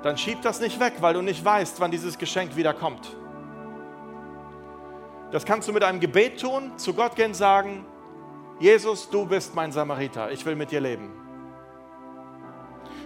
[0.02, 3.16] Dann schieb das nicht weg, weil du nicht weißt, wann dieses Geschenk wieder kommt.
[5.32, 7.86] Das kannst du mit einem Gebet tun, zu Gott gehen, sagen,
[8.60, 11.10] Jesus, du bist mein Samariter, ich will mit dir leben.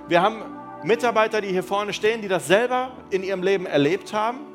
[0.08, 0.42] Wir haben
[0.82, 4.47] Mitarbeiter, die hier vorne stehen, die das selber in ihrem Leben erlebt haben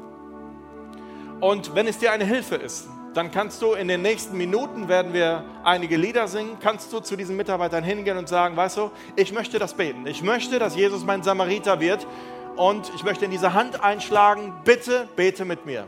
[1.44, 5.12] und wenn es dir eine Hilfe ist, dann kannst du in den nächsten Minuten, werden
[5.12, 9.34] wir einige Lieder singen, kannst du zu diesen Mitarbeitern hingehen und sagen, weißt du, ich
[9.34, 10.08] möchte das beten.
[10.08, 12.08] Ich möchte, dass Jesus mein Samariter wird
[12.56, 15.86] und ich möchte in diese Hand einschlagen, bitte bete mit mir.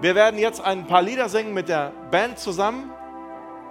[0.00, 2.90] Wir werden jetzt ein paar Lieder singen mit der Band zusammen.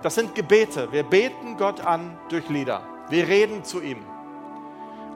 [0.03, 0.89] Das sind Gebete.
[0.93, 2.87] Wir beten Gott an durch Lieder.
[3.09, 3.99] Wir reden zu ihm.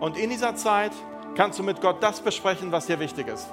[0.01, 0.91] Und in dieser Zeit
[1.35, 3.47] kannst du mit Gott das besprechen, was dir wichtig ist.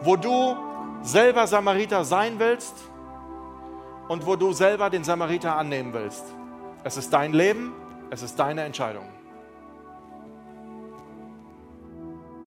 [0.00, 0.56] Wo du
[1.02, 2.74] selber Samariter sein willst
[4.08, 6.24] und wo du selber den Samariter annehmen willst.
[6.84, 7.72] Es ist dein Leben,
[8.10, 9.17] es ist deine Entscheidung.